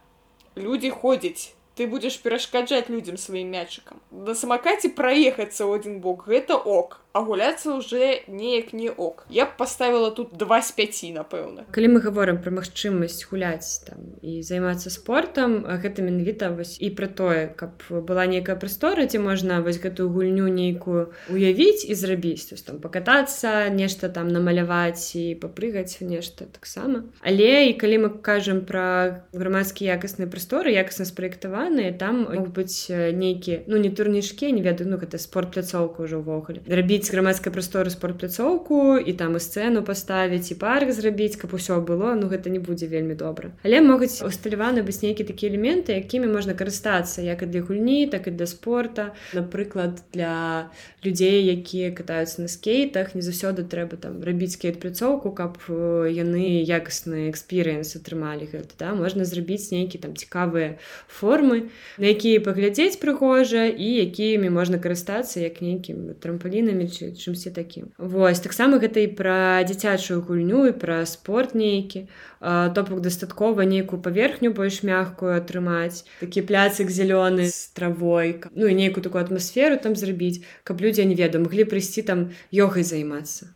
людзі 0.57 0.91
ходзяць 0.91 1.53
ты 1.77 1.87
будзеш 1.87 2.19
перашкаджаць 2.25 2.89
людзям 2.89 3.21
сваім 3.21 3.53
мячыкам 3.53 4.01
на 4.11 4.35
самакаце 4.35 4.91
праехацца 4.97 5.69
ў 5.69 5.83
адзін 5.83 6.01
бок 6.01 6.25
гэта 6.31 6.57
ок 6.57 7.04
а 7.15 7.23
гуляцца 7.23 7.73
уже 7.75 8.23
неяк 8.27 8.73
не 8.73 8.91
ок. 8.91 9.25
Я 9.31 9.47
б 9.47 9.51
поставила 9.57 10.11
тут 10.11 10.37
два 10.37 10.61
з 10.63 10.73
5 10.73 11.15
напэўна. 11.15 11.63
Калі 11.71 11.89
мы 11.95 12.01
говорим 12.03 12.43
про 12.43 12.51
магчымасць 12.51 13.31
гуляць 13.31 13.87
там 13.87 14.19
і 14.19 14.43
займацца 14.43 14.91
спортом 14.91 15.63
гэта 15.63 16.03
менавіта 16.03 16.51
вось 16.51 16.75
і 16.83 16.91
про 16.91 17.07
тое 17.07 17.55
каб 17.55 17.71
была 17.89 18.27
нейкая 18.27 18.59
прастора 18.59 19.07
ці 19.07 19.23
можна 19.23 19.63
вось 19.63 19.79
гэтую 19.79 20.11
гульню 20.11 20.51
нейкую 20.51 21.15
уявіць 21.31 21.87
і 21.87 21.95
зрабіць. 21.95 22.51
То 22.51 22.59
там 22.59 22.83
покатацца 22.83 23.71
нешта 23.71 24.11
там 24.11 24.35
намаляваць 24.35 25.15
і 25.15 25.39
папрыгаць 25.39 26.03
нешта 26.03 26.51
таксама. 26.51 27.07
Але 27.23 27.71
і 27.71 27.79
калі 27.79 27.99
мы 27.99 28.09
кажам 28.11 28.67
про 28.67 29.23
грамадскія 29.31 30.03
якасныя 30.03 30.27
прасторы 30.27 30.75
якасна 30.75 31.07
спраектаваныя 31.07 31.95
там 31.95 32.27
быць 32.51 32.91
нейкі 32.91 33.71
ну 33.71 33.79
не 33.79 33.95
турнішкі 33.95 34.51
не 34.51 34.67
ведаю 34.67 34.91
ну 34.91 34.99
гэта 34.99 35.23
спорт 35.23 35.55
пляцоўка 35.55 36.03
ўжо 36.03 36.19
ўвогуле. 36.19 36.59
Рабіць 36.67 37.04
зрабіць 37.05 37.13
грамадскай 37.13 37.53
прасторы 37.53 37.91
спортпляцоўку 37.91 38.97
і 38.97 39.13
там 39.13 39.37
і 39.37 39.41
сцэну 39.41 39.83
паставіць 39.85 40.53
і 40.53 40.55
парк 40.57 40.93
зрабіць 40.93 41.37
каб 41.37 41.53
усё 41.53 41.81
было 41.85 42.15
ну 42.17 42.29
гэта 42.29 42.49
не 42.49 42.59
будзе 42.59 42.87
вельмі 42.87 43.15
добра 43.15 43.53
але 43.65 43.81
могуць 43.81 44.23
усталяваны 44.25 44.83
быць 44.83 45.03
нейкі 45.05 45.25
такія 45.25 45.53
элементы 45.53 45.93
якімі 46.01 46.33
можна 46.33 46.55
карыстацца 46.55 47.21
як 47.21 47.43
і 47.43 47.47
для 47.47 47.61
гульні 47.61 48.07
так 48.09 48.27
і 48.29 48.31
для 48.31 48.47
спорта 48.47 49.13
напрыклад 49.35 50.01
для 50.13 50.71
людзей 51.05 51.45
якія 51.45 51.93
катаюцца 51.93 52.43
на 52.43 52.49
скейтах 52.49 53.15
не 53.15 53.21
заўсёды 53.21 53.65
трэба 53.69 54.01
там 54.01 54.25
рабіць 54.25 54.57
кейт-пляцоўку 54.57 55.33
каб 55.37 55.61
яны 56.09 56.65
якасны 56.65 57.29
экспірыенс 57.29 57.97
атрымалі 58.01 58.49
гэта 58.49 58.73
да? 58.79 58.95
можна 58.95 59.25
зрабіць 59.25 59.73
нейкі 59.73 59.99
там 59.99 60.17
цікавыя 60.17 60.81
формы 61.09 61.69
на 61.99 62.07
якія 62.09 62.41
паглядзець 62.41 62.97
прыгожа 62.97 63.69
і 63.69 63.89
якімі 64.09 64.49
можна 64.49 64.81
карыстацца 64.81 65.45
як 65.45 65.61
нейкім 65.61 66.17
трампалінамі 66.21 66.94
ці 66.95 67.11
чымсьці 67.11 67.51
такім 67.51 67.91
Вось 67.99 68.39
таксама 68.45 68.79
гэта 68.79 69.03
і 69.03 69.11
пра 69.19 69.67
дзіцячую 69.67 70.23
гульню 70.23 70.71
і 70.71 70.77
пра 70.79 71.03
спорт 71.11 71.59
нейкі. 71.59 72.07
То 72.39 72.87
бок 72.87 73.03
дастаткова 73.03 73.67
нейкую 73.67 73.99
паверхню 73.99 74.55
больш 74.55 74.83
мягкую 74.87 75.35
атрымаць. 75.35 76.07
Такі 76.23 76.47
пляцык 76.47 76.95
зялёны 76.95 77.51
з 77.51 77.75
травой 77.75 78.39
ну 78.55 78.71
і 78.71 78.79
нейкую 78.79 79.03
такую 79.03 79.25
атмасферу 79.25 79.83
там 79.83 79.99
зрабіць 79.99 80.47
каб 80.63 80.81
людзі 80.81 81.05
не 81.11 81.19
ведаю 81.19 81.43
маглі 81.43 81.67
прыйсці 81.67 82.07
там 82.07 82.31
ёгай 82.55 82.87
займацца 82.87 83.51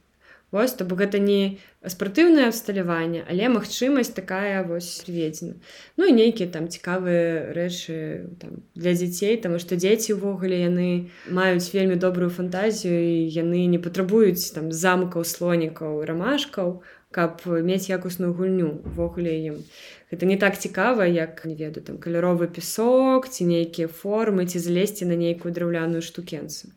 Вось 0.51 0.73
то 0.73 0.85
бок 0.89 1.05
гэта 1.05 1.19
не 1.21 1.61
спартыўнае 1.85 2.49
абсталяванне 2.49 3.21
але 3.29 3.49
магчымасць 3.53 4.15
такая 4.17 4.65
вось 4.65 4.89
прыведзена. 5.05 5.61
Ну 6.01 6.09
і 6.09 6.17
нейкія 6.17 6.49
там 6.49 6.73
цікавыя 6.73 7.53
рэчы 7.53 8.33
там, 8.41 8.65
для 8.73 8.97
дзяцей 8.97 9.37
таму 9.45 9.61
што 9.61 9.77
дзеці 9.77 10.17
ўвогуле 10.17 10.57
яны 10.65 11.13
маюць 11.29 11.69
вельмі 11.77 12.01
добрую 12.01 12.33
фантазію 12.33 12.97
і 12.97 13.29
яны 13.29 13.69
не 13.69 13.77
патрабуюць 13.77 14.49
там 14.57 14.73
замкаў 14.73 15.29
слонікаў 15.29 16.01
рамашкаў 16.09 16.81
каб 17.13 17.45
мець 17.45 17.93
якусную 17.93 18.33
гульню. 18.33 18.81
Увогуле 18.89 19.37
ім 19.53 19.61
гэта 20.09 20.25
не 20.25 20.41
так 20.41 20.57
цікава 20.57 21.05
як 21.05 21.45
не 21.45 21.61
ведаю 21.61 21.85
там 21.85 22.01
каляровы 22.01 22.49
песок 22.49 23.29
ці 23.29 23.45
нейкія 23.45 23.93
формы 23.93 24.49
ці 24.49 24.65
залезці 24.65 25.13
на 25.13 25.21
нейкую 25.21 25.53
драўляную 25.53 26.01
штукенцу 26.01 26.73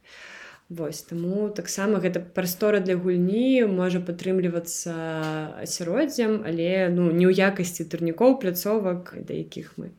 Вось 0.71 1.01
таму 1.03 1.49
таксама 1.51 1.99
гэта 1.99 2.21
прастора 2.23 2.79
для 2.79 2.95
гульні 2.95 3.67
можа 3.67 3.99
падтрымлівацца 3.99 4.93
асяроддзям, 5.67 6.47
але 6.47 6.88
ну, 6.88 7.12
не 7.12 7.27
ў 7.27 7.36
якасці 7.51 7.84
турнікоў 7.91 8.39
пляцовак, 8.39 9.12
да 9.19 9.36
якіх 9.36 9.75
мы 9.75 9.91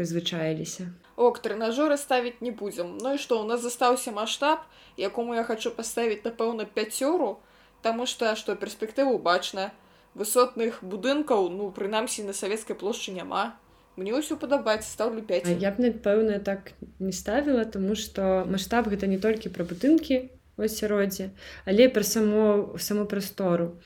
прызвычаіліся. 0.00 0.88
Ок 1.20 1.44
трэнажоры 1.44 2.00
ставіць 2.00 2.40
не 2.40 2.56
будзем. 2.56 2.96
Ну 3.04 3.14
і 3.14 3.20
што 3.20 3.42
у 3.42 3.44
нас 3.44 3.60
застаўся 3.60 4.16
маштаб, 4.16 4.64
якому 4.96 5.36
я 5.36 5.44
хачу 5.44 5.76
паставіць 5.76 6.24
напэўна 6.24 6.64
пяцёру, 6.64 7.36
Таму 7.82 8.04
што 8.06 8.34
што 8.36 8.56
перспектыву 8.56 9.18
бачна. 9.18 9.72
Высотных 10.14 10.80
будынкаў 10.84 11.48
ну 11.48 11.70
прынамсі 11.72 12.24
на 12.28 12.32
савецкай 12.36 12.76
плошчы 12.76 13.12
няма 13.16 13.56
мне 14.00 14.16
ўсё 14.16 14.40
падабаецца 14.40 14.88
стаўлю 14.88 15.22
5 15.28 15.52
я 15.60 15.70
б 15.76 15.84
напэўна 15.84 16.40
так 16.40 16.72
не 16.98 17.12
ставіла 17.12 17.64
тому 17.64 17.94
что 17.94 18.44
маштаб 18.48 18.88
гэта 18.88 19.06
не 19.12 19.20
толькі 19.20 19.52
пра 19.52 19.68
будынкі 19.68 20.22
асяроддзе 20.56 21.30
але 21.68 21.88
пра 21.92 22.04
само 22.04 22.44
саму 22.88 23.04
прастору 23.04 23.76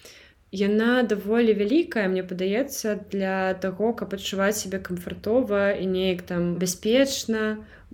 яна 0.54 1.02
даволі 1.02 1.58
вялікая 1.58 2.06
мне 2.08 2.22
падаецца 2.22 2.96
для 3.10 3.54
таго 3.66 3.92
каб 3.98 4.14
адчуваць 4.14 4.58
сябе 4.62 4.78
камфартова 4.78 5.64
і 5.74 5.86
неяк 5.90 6.22
там 6.22 6.54
бяспечна 6.62 7.46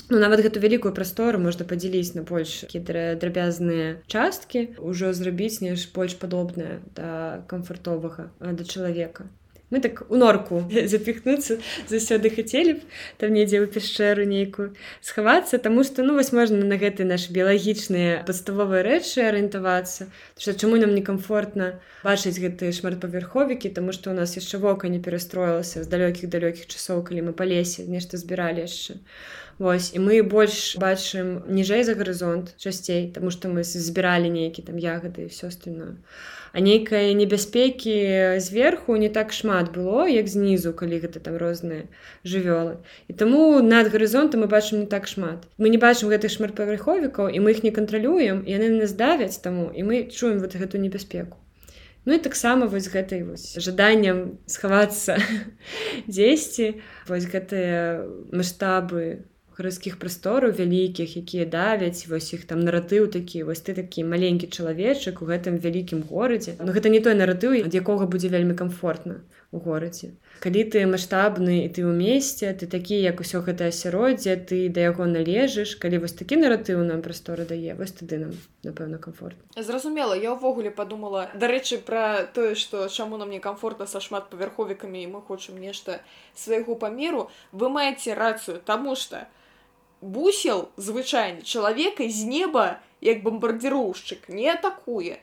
Ну, 0.08 0.18
нават 0.18 0.40
гэту 0.40 0.60
вялікую 0.62 0.94
прастору 0.96 1.38
можна 1.42 1.66
падзяліць 1.68 2.16
на 2.16 2.22
больш 2.24 2.64
драбязныя 2.72 4.00
часткі 4.08 4.62
ўжо 4.80 5.12
зрабіць 5.12 5.60
неж 5.60 5.84
больш 5.92 6.16
падобнае 6.16 6.80
да 6.96 7.42
камфортовага 7.50 8.30
да 8.40 8.64
чалавека 8.64 9.28
мы 9.70 9.80
так 9.80 10.04
у 10.10 10.16
норку 10.16 10.62
запіхнуцца 10.92 11.58
заўсёды 11.88 12.30
хацелі 12.34 12.78
б 12.78 12.80
там 13.22 13.34
недзе 13.34 13.62
ў 13.62 13.70
пяшчэру 13.70 14.26
нейкую 14.26 14.74
схавацца 15.00 15.58
таму 15.58 15.86
што 15.86 16.02
ну 16.02 16.18
вось 16.18 16.32
можна 16.34 16.62
на 16.66 16.76
гэты 16.76 17.06
наш 17.06 17.30
біялагічныя 17.30 18.22
падставовыя 18.26 18.82
рэчы 18.86 19.24
арыентавацца. 19.26 20.10
Што 20.36 20.54
чаму 20.54 20.76
нам 20.82 20.94
некамфортна 20.94 21.78
бачыць 22.04 22.38
гэтыя 22.42 22.74
шматпавярховікі 22.74 23.70
таму 23.76 23.94
што 23.96 24.10
у 24.10 24.16
нас 24.18 24.36
яшчэ 24.36 24.58
вока 24.58 24.88
не 24.88 24.98
перастроілася 24.98 25.84
з 25.84 25.88
далёкіх 25.90 26.30
далёкіх 26.32 26.66
часоў 26.66 27.04
калі 27.06 27.30
мы 27.30 27.32
па 27.32 27.46
лесе 27.46 27.86
нешта 27.86 28.20
збіралі 28.20 28.66
яшчэ 28.66 28.98
Вось 29.60 29.92
і 29.92 30.00
мы 30.00 30.22
больш 30.24 30.80
бачым 30.80 31.44
ніжэй 31.44 31.84
за 31.84 31.94
гарызонт 31.94 32.56
часцей 32.56 33.12
таму 33.12 33.28
што 33.28 33.52
мы 33.52 33.62
збіралі 33.62 34.32
нейкі 34.32 34.64
там 34.64 34.80
ягады 34.80 35.28
і 35.28 35.32
все 35.32 35.52
остальное 35.52 36.00
а 36.52 36.60
нейкай 36.60 37.14
небяспекі 37.14 38.40
зверху 38.40 38.96
не 38.96 39.08
так 39.08 39.32
шмат 39.32 39.70
было 39.76 40.08
як 40.08 40.28
знізу 40.28 40.72
калі 40.72 40.98
гэта 40.98 41.20
там 41.20 41.36
розныя 41.36 41.86
жывёлы. 42.24 42.82
І 43.08 43.12
таму 43.14 43.62
над 43.62 43.92
гарызонтам 43.92 44.42
мы 44.42 44.46
бачым 44.46 44.80
не 44.80 44.86
так 44.86 45.06
шмат. 45.06 45.46
Мы 45.58 45.70
не 45.70 45.78
бачым 45.78 46.10
гэтых 46.10 46.30
шматпавярховікаў 46.34 47.30
і 47.30 47.38
мы 47.38 47.54
іх 47.54 47.62
не 47.62 47.70
кантралюем 47.70 48.42
яны 48.46 48.70
нас 48.80 48.92
давяць 48.92 49.38
таму 49.38 49.70
і 49.70 49.82
мы 49.86 50.10
чуем 50.10 50.40
вот 50.40 50.56
гэту 50.56 50.78
небяспеку. 50.78 51.38
Ну 52.04 52.14
і 52.14 52.18
таксама 52.18 52.66
вось 52.66 52.88
гэтай 52.88 53.22
жаданнем 53.36 54.40
схавацца 54.46 55.20
дзесьці 56.08 56.80
вось 57.06 57.28
гэтыя 57.28 58.02
маштабы 58.32 59.29
гарадскіх 59.60 59.98
прастораў 60.00 60.56
вялікіх 60.56 61.16
якія 61.20 61.44
давяць 61.44 62.08
вось 62.08 62.32
іх 62.32 62.48
там 62.48 62.64
наратыў 62.64 63.12
такі 63.12 63.44
вось 63.44 63.60
ты 63.60 63.76
такі 63.76 64.08
маленькі 64.08 64.48
чалавечак 64.48 65.20
у 65.20 65.28
гэтым 65.28 65.60
вялікім 65.60 66.00
горадзе. 66.08 66.56
Но 66.64 66.72
гэта 66.72 66.88
не 66.88 67.04
той 67.04 67.14
наратыў 67.20 67.60
ад 67.60 67.76
якога 67.76 68.08
будзе 68.08 68.32
вельмі 68.32 68.56
комфортна 68.56 69.20
у 69.52 69.60
горадзе. 69.60 70.14
Калі 70.40 70.62
ты 70.72 70.86
маштабны 70.88 71.66
і 71.66 71.68
ты 71.68 71.84
ў 71.84 71.92
месце 71.92 72.48
ты 72.56 72.70
такі 72.70 72.96
як 72.96 73.20
усё 73.20 73.42
гэта 73.44 73.68
асяроддзе 73.68 74.36
ты 74.48 74.72
да 74.72 74.88
яго 74.88 75.04
належыш. 75.10 75.74
Калі 75.76 76.00
вось 76.06 76.16
такі 76.16 76.40
наратыў 76.40 76.80
нам 76.86 77.04
прасторы 77.04 77.44
дае 77.44 77.76
вось 77.76 77.92
тады 77.92 78.16
нам 78.22 78.32
напэўна 78.64 78.96
комфорт 78.96 79.36
зразумела 79.56 80.14
я 80.14 80.32
ўвогуле 80.32 80.70
подумала 80.70 81.28
дарэчы 81.34 81.82
пра 81.84 82.24
тое 82.32 82.54
што 82.54 82.88
чаму 82.88 83.20
нам 83.20 83.28
некамфортна 83.34 83.84
са 83.90 84.00
шмат 84.00 84.30
павярховікамі 84.32 85.04
і 85.04 85.10
мы 85.18 85.20
хочам 85.20 85.60
нешта 85.60 86.00
свайго 86.32 86.78
памеру. 86.80 87.28
Вы 87.52 87.68
маеце 87.68 88.14
рацыю 88.14 88.62
таму 88.64 88.96
что 88.96 89.26
бусел 90.00 90.70
звычайны 90.76 91.42
чалавека 91.42 92.08
з 92.08 92.24
неба 92.24 92.80
як 93.00 93.22
бомбардзіроўшчык 93.22 94.28
не 94.28 94.48
атакуе. 94.48 95.20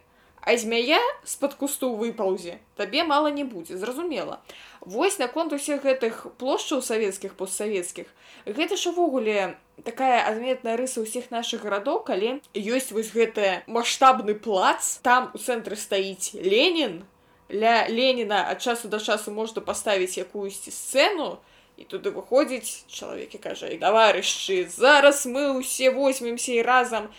А 0.48 0.56
змяя 0.56 1.02
з-пад 1.28 1.56
кусту 1.60 1.92
выпаўзе 2.00 2.60
табе 2.80 3.04
мала 3.04 3.28
не 3.28 3.44
будзе 3.44 3.78
зразумела. 3.78 4.40
Вось 4.80 5.20
наконт 5.20 5.52
усіх 5.52 5.84
гэтых 5.84 6.40
плошчаў 6.40 6.80
савецкіх 6.82 7.36
постсавецкіх. 7.36 8.08
Гэта 8.46 8.78
ж 8.80 8.96
увогуле 8.96 9.58
такая 9.84 10.24
адметная 10.24 10.78
рыса 10.80 11.04
ўсіх 11.04 11.36
наших 11.36 11.68
гарадоў 11.68 12.00
калі 12.08 12.40
ёсць 12.56 12.96
вось 12.96 13.12
гэтая 13.12 13.68
маштабны 13.68 14.40
плац. 14.40 15.04
Там 15.04 15.36
у 15.36 15.38
цэнтры 15.38 15.76
стаіць 15.76 16.32
ленін. 16.40 17.04
Ля 17.52 17.84
леніна 17.92 18.48
ад 18.48 18.64
часу 18.64 18.88
да 18.88 19.04
часу 19.04 19.36
можна 19.36 19.60
паставіць 19.60 20.16
якуюсьці 20.16 20.72
сцэну 20.72 21.44
і 21.78 21.86
туды 21.86 22.12
выходзіць 22.12 22.90
чалавек 22.90 23.38
і 23.38 23.42
кажа 23.42 23.70
і 23.70 23.78
таварышчы 23.82 24.66
зараз 24.74 25.26
мы 25.30 25.62
ўсе 25.62 25.94
возьмемся 25.94 26.58
і 26.58 26.66
разам 26.66 27.10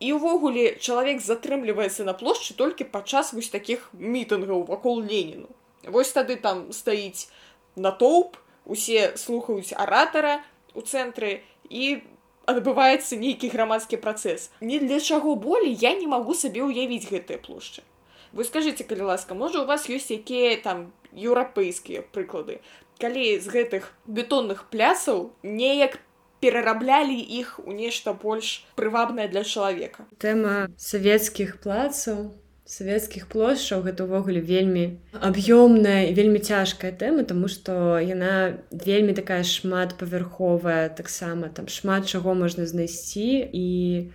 і 0.00 0.12
ўвогуле 0.16 0.80
чалавек 0.80 1.20
затрымліваецца 1.20 2.08
на 2.08 2.16
плошчы 2.16 2.56
толькі 2.56 2.88
падчас 2.88 3.32
вось 3.36 3.52
такіх 3.52 3.88
мітынгаў 3.92 4.64
вакол 4.68 5.04
леніну 5.04 5.48
вось 5.84 6.12
тады 6.12 6.36
там 6.36 6.72
стаіць 6.72 7.28
натоўп 7.76 8.40
усе 8.64 9.12
слухаюць 9.16 9.72
аратара 9.72 10.40
у 10.74 10.84
цэнтры 10.84 11.40
і 11.68 12.00
адбываецца 12.48 13.16
нейкі 13.20 13.50
грамадскі 13.52 14.00
працэс. 14.00 14.50
Не 14.60 14.80
для 14.80 15.00
чаго 15.00 15.36
болей 15.36 15.72
я 15.72 15.92
не 15.96 16.06
магу 16.08 16.34
сабе 16.34 16.64
ўявіць 16.64 17.08
гэтыя 17.12 17.40
плошчы. 17.44 17.84
Вы 18.32 18.44
скажитеце 18.44 18.84
калі 18.88 19.08
ласка 19.12 19.36
можа 19.36 19.64
у 19.64 19.68
вас 19.68 19.88
ёсць 19.88 20.12
якія 20.12 20.56
там 20.64 20.92
еўрапейскія 21.12 22.04
прыклады 22.12 22.60
калі 23.00 23.38
з 23.38 23.54
гэтых 23.54 23.92
бетонных 24.06 24.66
пляцаў 24.72 25.30
неяк 25.42 25.98
перараблялі 26.40 27.18
іх 27.18 27.58
у 27.64 27.72
нешта 27.72 28.12
больш 28.14 28.62
прывабнае 28.78 29.26
для 29.28 29.42
чалавека. 29.42 30.06
Тэма 30.22 30.68
савецкіх 30.78 31.58
плацаў 31.62 32.30
савецкіх 32.68 33.32
плошчаў 33.32 33.80
гэта 33.88 34.04
ўвогуле 34.04 34.44
вельмі 34.44 35.00
аб'ёмная 35.16 36.04
і 36.08 36.12
вельмі 36.12 36.36
цяжкая 36.44 36.92
тэма 36.92 37.24
тому 37.24 37.48
што 37.48 37.96
яна 37.96 38.60
вельмі 38.68 39.16
такая 39.16 39.40
шматпавярховая 39.40 40.92
таксама 40.92 41.48
там 41.48 41.72
шмат 41.72 42.04
чаго 42.04 42.36
можна 42.36 42.68
знайсці. 42.68 43.48
І 43.48 43.66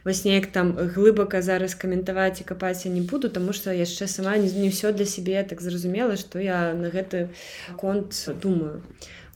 вось 0.06 0.22
неяк 0.22 0.54
там 0.54 0.78
глыбака 0.78 1.42
зараз 1.42 1.74
каментаваць 1.74 2.46
і 2.46 2.48
капаць 2.48 2.86
я 2.86 2.94
не 2.94 3.02
буду 3.02 3.34
тому 3.34 3.58
што 3.58 3.74
яшчэ 3.74 4.06
сама 4.06 4.38
не 4.38 4.54
не 4.54 4.70
ўсё 4.70 4.94
для 4.94 5.10
сябе 5.10 5.42
так 5.42 5.58
зразумела 5.58 6.14
што 6.14 6.38
я 6.38 6.78
на 6.78 6.94
гэты 6.94 7.34
конт 7.82 8.14
думаю 8.38 8.86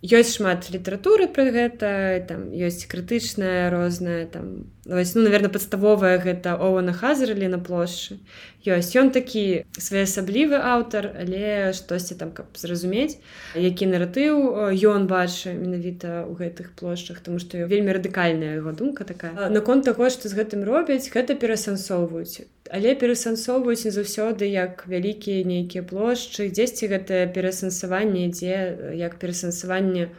ёсць 0.05 0.37
шмат 0.37 0.69
літаратуры 0.69 1.25
пра 1.27 1.49
гэта 1.49 2.21
там 2.29 2.53
ёсць 2.53 2.85
крытычная 2.85 3.69
розная 3.73 4.25
там 4.25 4.69
Вось, 4.87 5.15
ну 5.15 5.23
наверное 5.23 5.49
падставовая 5.49 6.17
гэта 6.17 6.55
Оуна 6.55 6.93
хазралі 6.95 7.47
на 7.51 7.59
плошчы. 7.59 8.23
Ёсць 8.63 8.95
ён 8.95 9.11
такі 9.11 9.67
своеасаблівы 9.75 10.55
аўтар 10.55 11.11
але 11.11 11.73
штосьці 11.75 12.15
там 12.15 12.31
каб 12.31 12.55
зразумець 12.55 13.19
які 13.55 13.89
наратыў 13.91 14.71
ён 14.71 15.11
бачы 15.11 15.51
менавіта 15.51 16.23
ў 16.23 16.39
гэтых 16.39 16.71
плошчах 16.79 17.19
тому 17.19 17.39
што 17.43 17.67
вельмі 17.67 17.91
радыкальная 17.99 18.63
яго 18.63 18.71
думка 18.71 19.03
такая. 19.03 19.49
Наконт 19.51 19.83
таго 19.83 20.07
што 20.07 20.31
з 20.31 20.39
гэтым 20.39 20.63
робяць 20.63 21.11
гэта 21.11 21.35
перасэнсоўваюць 21.35 22.47
але 22.71 22.95
перасэнсоўваюць 23.01 23.85
не 23.87 23.91
заўсёды 23.95 24.49
як 24.51 24.85
вялікія 24.87 25.43
нейкія 25.47 25.83
плошчы 25.83 26.49
дзесьці 26.49 26.89
гэтае 26.93 27.27
перасэнсаванне 27.35 28.27
ідзе 28.27 28.57
як 28.99 29.19
перасэнсаванне 29.21 30.09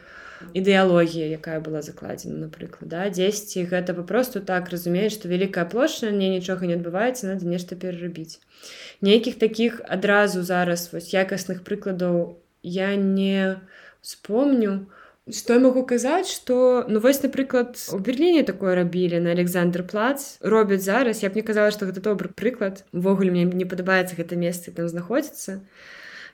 ідэалогія 0.53 1.27
якая 1.35 1.59
была 1.59 1.81
закладзена 1.81 2.47
напрыклад 2.47 2.89
да? 2.89 3.09
Дзесьці 3.09 3.65
гэта 3.67 3.93
папросту 3.93 4.39
так 4.39 4.69
разумеюць 4.73 5.13
што 5.15 5.31
вялікая 5.31 5.65
плошча 5.65 6.11
мне 6.11 6.29
нічога 6.35 6.69
не 6.69 6.77
адбываецца 6.79 7.27
надо 7.27 7.45
нешта 7.45 7.75
перарабіць. 7.75 8.39
Нейкіх 9.01 9.39
такіх 9.39 9.81
адразу 9.87 10.43
зараз 10.43 10.89
вось 10.93 11.11
якасных 11.13 11.63
прыкладаў 11.67 12.39
я 12.63 12.95
не 12.95 13.59
вспомню 14.01 14.87
что 15.31 15.53
я 15.53 15.59
могу 15.59 15.83
казаць 15.83 16.29
что 16.31 16.85
ну 16.87 16.99
вось 16.99 17.21
напрыклад 17.23 17.77
у 17.93 17.99
берерліне 17.99 18.43
такое 18.43 18.75
рабілі 18.75 19.19
на 19.19 19.31
александр 19.31 19.83
плац 19.83 20.37
робяць 20.41 20.81
зараз 20.81 21.23
я 21.23 21.29
б 21.29 21.35
не 21.35 21.41
казала 21.41 21.71
что 21.71 21.85
гэта 21.85 22.01
добры 22.01 22.29
прыклад 22.29 22.83
увогуле 22.93 23.31
мне 23.31 23.45
не 23.45 23.65
падабаецца 23.65 24.15
гэта 24.17 24.35
месца 24.35 24.71
там 24.71 24.87
знаходзіцца 24.87 25.61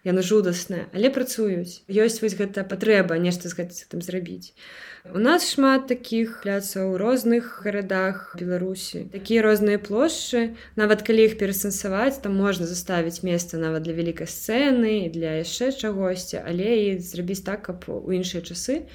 яно 0.05 0.21
жудасная 0.21 0.85
але 0.93 1.09
працуюць 1.09 1.81
ёсць 1.89 2.21
вось 2.21 2.37
гэта 2.37 2.63
патрэба 2.63 3.17
нешта 3.17 3.49
з 3.49 3.57
гэтым 3.57 4.05
зрабіць. 4.05 4.53
У 5.13 5.19
нас 5.19 5.45
шмат 5.53 5.85
таких 5.87 6.41
пляцаў 6.41 6.93
у 6.93 6.97
розных 6.97 7.61
гарадах 7.65 8.35
беларусі. 8.39 9.05
Такія 9.13 9.41
розныя 9.45 9.77
плошчы. 9.77 10.57
Нават 10.75 11.05
калі 11.05 11.25
іх 11.29 11.37
перасэнсаваць 11.41 12.21
там 12.21 12.37
можна 12.37 12.65
заставіць 12.65 13.21
месца 13.21 13.61
нават 13.61 13.85
для 13.85 13.93
вялікай 13.97 14.29
сцэны 14.29 15.09
для 15.13 15.41
яшчэ 15.41 15.73
чагосьці 15.73 16.41
але 16.41 16.69
і 16.85 16.99
зрабіць 17.01 17.45
так 17.45 17.65
каб 17.69 17.89
у 17.89 18.09
іншыя 18.13 18.41
часы 18.41 18.85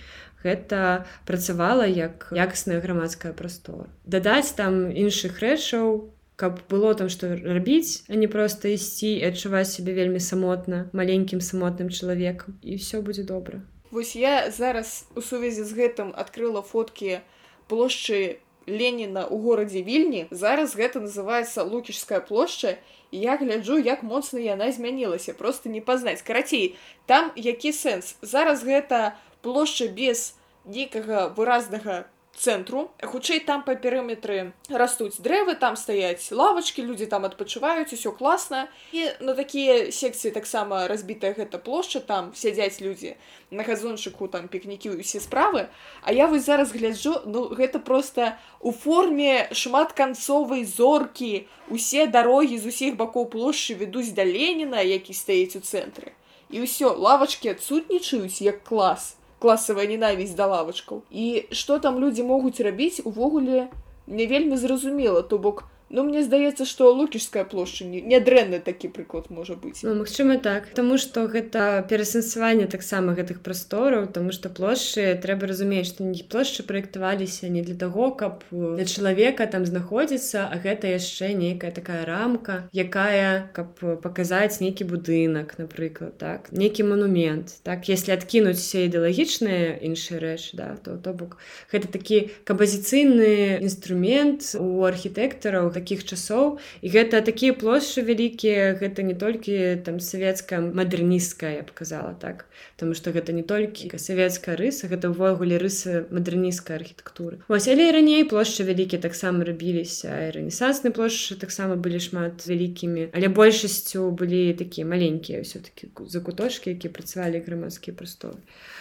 гэта 0.42 1.06
працавала 1.26 1.84
як 1.84 2.30
якасная 2.32 2.80
грамадская 2.80 3.32
прастора. 3.32 3.90
Дадаць 4.06 4.56
там 4.56 4.88
іншых 4.90 5.38
рэчаў 5.38 5.86
у 5.94 6.19
каб 6.40 6.62
было 6.72 6.94
там 6.98 7.12
што 7.12 7.32
рабіць 7.36 8.04
а 8.08 8.16
не 8.20 8.28
проста 8.32 8.72
ісці 8.72 9.12
і 9.16 9.26
адчуваць 9.28 9.68
сябе 9.72 9.96
вельмі 9.98 10.22
самотна 10.24 10.86
маленькім 10.96 11.44
самотным 11.44 11.92
чалавекам 11.92 12.56
і 12.62 12.80
все 12.80 13.04
будзе 13.04 13.26
добра 13.28 13.60
Вось 13.90 14.14
я 14.14 14.50
зараз 14.50 15.06
у 15.18 15.22
сувязі 15.22 15.66
з 15.66 15.74
гэтым 15.74 16.14
адкрыла 16.14 16.62
фоткі 16.62 17.18
плошчы 17.66 18.38
Леніна 18.70 19.26
ў 19.26 19.34
горадзе 19.42 19.82
вільні. 19.82 20.28
Зараз 20.30 20.76
гэта 20.78 21.02
называется 21.02 21.66
лукішская 21.66 22.20
плошча 22.20 22.78
і 23.10 23.18
я 23.18 23.34
гляджу 23.36 23.78
як 23.82 24.02
моцна 24.06 24.38
яна 24.38 24.70
змянілася. 24.70 25.34
Просто 25.34 25.68
не 25.68 25.80
пазнаць. 25.80 26.22
Карацей 26.22 26.76
там 27.06 27.32
які 27.34 27.74
сэнс? 27.74 28.14
Зараз 28.22 28.62
гэта 28.62 29.18
плошча 29.42 29.88
без 29.88 30.38
нейкага 30.64 31.34
выразнага 31.34 32.06
цэнтру 32.40 32.88
хутчэй 33.04 33.40
там 33.44 33.62
па 33.66 33.74
перыметры 33.76 34.52
растуць 34.72 35.20
дрэвы 35.20 35.54
там 35.60 35.76
стаяць 35.76 36.32
лавачкі 36.32 36.84
людзі 36.88 37.06
там 37.12 37.28
адпачываюць 37.28 37.92
усё 37.92 38.12
класна. 38.16 38.68
І 38.96 39.12
на 39.20 39.34
такія 39.36 39.92
секцыі 39.92 40.32
таксама 40.32 40.88
разбітая 40.88 41.36
гэта 41.36 41.60
плошча 41.60 42.00
там 42.00 42.32
сядзяць 42.34 42.80
людзі 42.80 43.14
на 43.50 43.62
газончыку 43.62 44.28
там 44.32 44.48
пікнікі 44.48 44.96
усе 44.96 45.20
справы. 45.20 45.68
А 46.02 46.12
я 46.16 46.26
вось 46.26 46.48
зараз 46.48 46.72
гляджу 46.72 47.20
ну 47.26 47.52
гэта 47.52 47.78
просто 47.78 48.38
у 48.60 48.72
форме 48.72 49.48
шматканцовай 49.52 50.64
зоркі. 50.64 51.46
Усе 51.68 52.06
дарогі 52.06 52.58
з 52.58 52.66
усіх 52.66 52.96
бакоў 52.96 53.30
плошчы 53.30 53.76
вядуць 53.76 54.16
да 54.16 54.24
Леніна 54.24 54.80
які 54.80 55.12
стаіць 55.12 55.56
у 55.56 55.60
цэнтры. 55.60 56.16
І 56.50 56.64
ўсё 56.66 56.96
лавачкі 56.96 57.54
адсутнічаюць 57.54 58.42
як 58.42 58.64
клас 58.64 59.19
класавая 59.40 59.88
ненавісць 59.90 60.36
да 60.38 60.46
лавачкаў 60.52 61.02
і 61.10 61.26
што 61.50 61.78
там 61.84 61.98
людзі 62.02 62.26
могуць 62.28 62.60
рабіць 62.60 63.02
увогуле 63.04 63.68
не 64.06 64.26
вельмі 64.26 64.56
зразумела 64.60 65.22
то 65.22 65.38
бок 65.38 65.64
Ну 65.90 66.04
мне 66.06 66.22
здаецца 66.22 66.62
што 66.70 66.92
лукішская 66.94 67.42
плошча 67.50 67.82
нядрэнны 67.84 68.62
такі 68.62 68.88
прыклад 68.94 69.26
можа 69.34 69.56
быць. 69.58 69.82
Ну, 69.82 69.96
Магчыма 69.98 70.38
так. 70.38 70.70
Таму 70.78 70.98
што 71.02 71.26
гэта 71.26 71.82
перасэнсаванне 71.90 72.70
таксама 72.70 73.14
гэтых 73.18 73.42
прастораў 73.42 74.06
тому 74.14 74.30
што 74.30 74.54
плошчы 74.54 75.18
трэба 75.18 75.50
разумець 75.50 75.90
што 75.90 76.06
не 76.06 76.22
плошчы 76.22 76.62
праектаваліся 76.62 77.50
не 77.50 77.62
для 77.66 77.74
таго 77.74 78.14
каб 78.14 78.46
для 78.54 78.86
чалавека 78.86 79.48
там 79.50 79.66
знаходзіцца 79.66 80.46
а 80.46 80.60
гэта 80.62 80.94
яшчэ 80.94 81.34
нейкая 81.34 81.74
такая 81.74 82.06
рамка 82.06 82.70
якая 82.70 83.50
каб 83.50 83.74
паказаць 84.06 84.62
нейкі 84.62 84.86
будынак 84.86 85.58
напрыклад 85.58 86.14
так 86.22 86.52
нейкі 86.54 86.86
манумент. 86.86 87.58
Так 87.66 87.90
если 87.90 88.14
адкінуць 88.14 88.62
все 88.62 88.86
ідэалагічныя 88.86 89.82
іншыя 89.82 90.22
рэчы 90.22 90.54
да 90.54 90.70
то 90.78 90.94
то 91.02 91.10
бок 91.18 91.42
гэта 91.74 91.90
такі 91.90 92.30
кампазіцыйны 92.46 93.58
інструмент 93.58 94.54
у 94.54 94.86
архітэктараў 94.86 95.79
таких 95.80 96.04
часоў. 96.04 96.60
І 96.84 96.92
гэта 96.92 97.24
такія 97.24 97.56
плошчы 97.56 98.04
вялікія 98.04 98.76
гэта 98.76 99.00
не 99.02 99.16
толькі 99.16 99.80
там 99.84 99.96
савецкая 99.98 100.60
мадэрністкая 100.60 101.60
я 101.60 101.64
показала 101.64 102.12
так. 102.20 102.46
Потому 102.76 102.94
что 102.94 103.10
гэта 103.10 103.32
не 103.32 103.42
толькі 103.42 103.88
савецкая 103.96 104.60
рыса 104.60 104.92
гэта 104.92 105.08
ўвогуле 105.08 105.56
рысы 105.56 106.04
мадэрнісцкай 106.12 106.76
архітэктуры. 106.76 107.40
Вось 107.48 107.68
але 107.72 107.88
раней 107.96 108.28
плошчы 108.28 108.68
вялікія 108.68 109.00
таксама 109.00 109.48
рабіліся 109.48 110.30
рэнесансны 110.36 110.92
плошчы 110.92 111.40
таксама 111.40 111.80
былі 111.80 112.00
шмат 112.00 112.44
вялікімі. 112.44 113.16
Але 113.16 113.32
большасцю 113.32 114.12
былі 114.12 114.52
такія 114.52 114.84
маленькія 114.84 115.40
ўсё-таки 115.40 115.88
закуточки 116.06 116.76
які 116.76 116.92
працавалі 116.92 117.40
грамадскія 117.40 117.96
прасторы. 117.96 118.36
а 118.44 118.79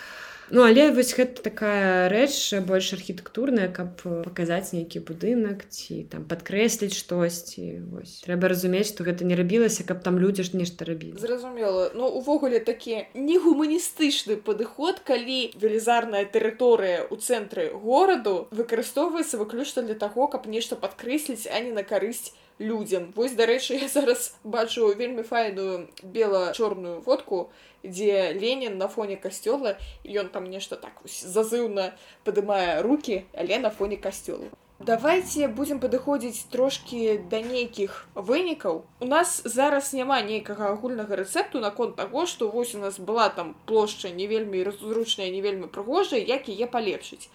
Ну 0.52 0.66
але 0.66 0.90
вось 0.92 1.14
гэта 1.14 1.44
такая 1.46 2.10
рэч 2.10 2.58
больш 2.66 2.94
архітэктурная, 2.98 3.70
каб 3.70 4.02
паказаць 4.02 4.74
нейкі 4.74 5.06
будынак 5.06 5.66
ці 5.70 6.04
там 6.10 6.26
падкрэсліць 6.26 6.98
штосьці 6.98 7.86
трэба 8.26 8.50
разумець, 8.50 8.90
што 8.90 9.06
гэта 9.06 9.30
не 9.30 9.38
рабілася, 9.38 9.86
каб 9.86 10.02
там 10.02 10.18
людзі 10.18 10.50
ж 10.50 10.58
нешта 10.58 10.90
рабілі. 10.90 11.22
Зразумела, 11.22 11.92
Ну 11.94 12.10
увогуле 12.10 12.60
такі 12.60 13.06
негуманістычны 13.14 14.38
падыход, 14.42 15.02
калі 15.06 15.54
велізарная 15.54 16.26
тэрыторыя 16.26 17.06
ў 17.06 17.16
цэнтры 17.22 17.70
гораду 17.74 18.48
выкарыстоўваецца 18.50 19.38
выключна 19.38 19.86
для 19.86 19.96
таго, 19.96 20.28
каб 20.28 20.50
нешта 20.50 20.76
падкрэсліць, 20.76 21.46
а 21.46 21.60
не 21.62 21.72
на 21.72 21.84
карысць 21.84 22.34
людзям. 22.60 23.12
Вось 23.16 23.34
дарэчы, 23.34 23.76
я 23.82 23.88
зараз 23.88 24.36
бачу 24.44 24.94
вельмі 24.94 25.24
файную 25.24 25.90
бела-чорную 26.04 27.02
фотку, 27.02 27.50
дзе 27.84 28.34
Ленін 28.34 28.78
на 28.78 28.88
фоне 28.88 29.16
касцёла 29.16 29.78
ён 30.04 30.30
там 30.30 30.50
нешта 30.52 30.76
так 30.76 31.02
зазыўна 31.06 31.96
падымае 32.24 32.82
руки, 32.82 33.26
але 33.34 33.60
на 33.60 33.70
фоне 33.72 33.98
касцёлу. 33.98 34.52
Давайте 34.80 35.50
будзем 35.52 35.80
падыходзіць 35.84 36.48
трошкі 36.52 37.00
да 37.32 37.42
нейкіх 37.44 38.08
вынікаў. 38.16 38.84
У 39.04 39.06
нас 39.06 39.42
зараз 39.44 39.92
няма 39.92 40.22
нейкага 40.24 40.70
агульнага 40.72 41.20
рэцэпту 41.20 41.60
наконт 41.60 41.98
таго, 41.98 42.24
што 42.26 42.48
вось 42.48 42.76
у 42.76 42.80
нас 42.80 43.00
была 43.00 43.28
там 43.28 43.58
плошча 43.66 44.08
не 44.08 44.28
вельмі 44.28 44.64
разручная, 44.64 45.30
не 45.36 45.42
вельмі 45.42 45.68
прыгожая, 45.68 46.24
як 46.24 46.48
яе 46.48 46.64
палепшыць. 46.64 47.28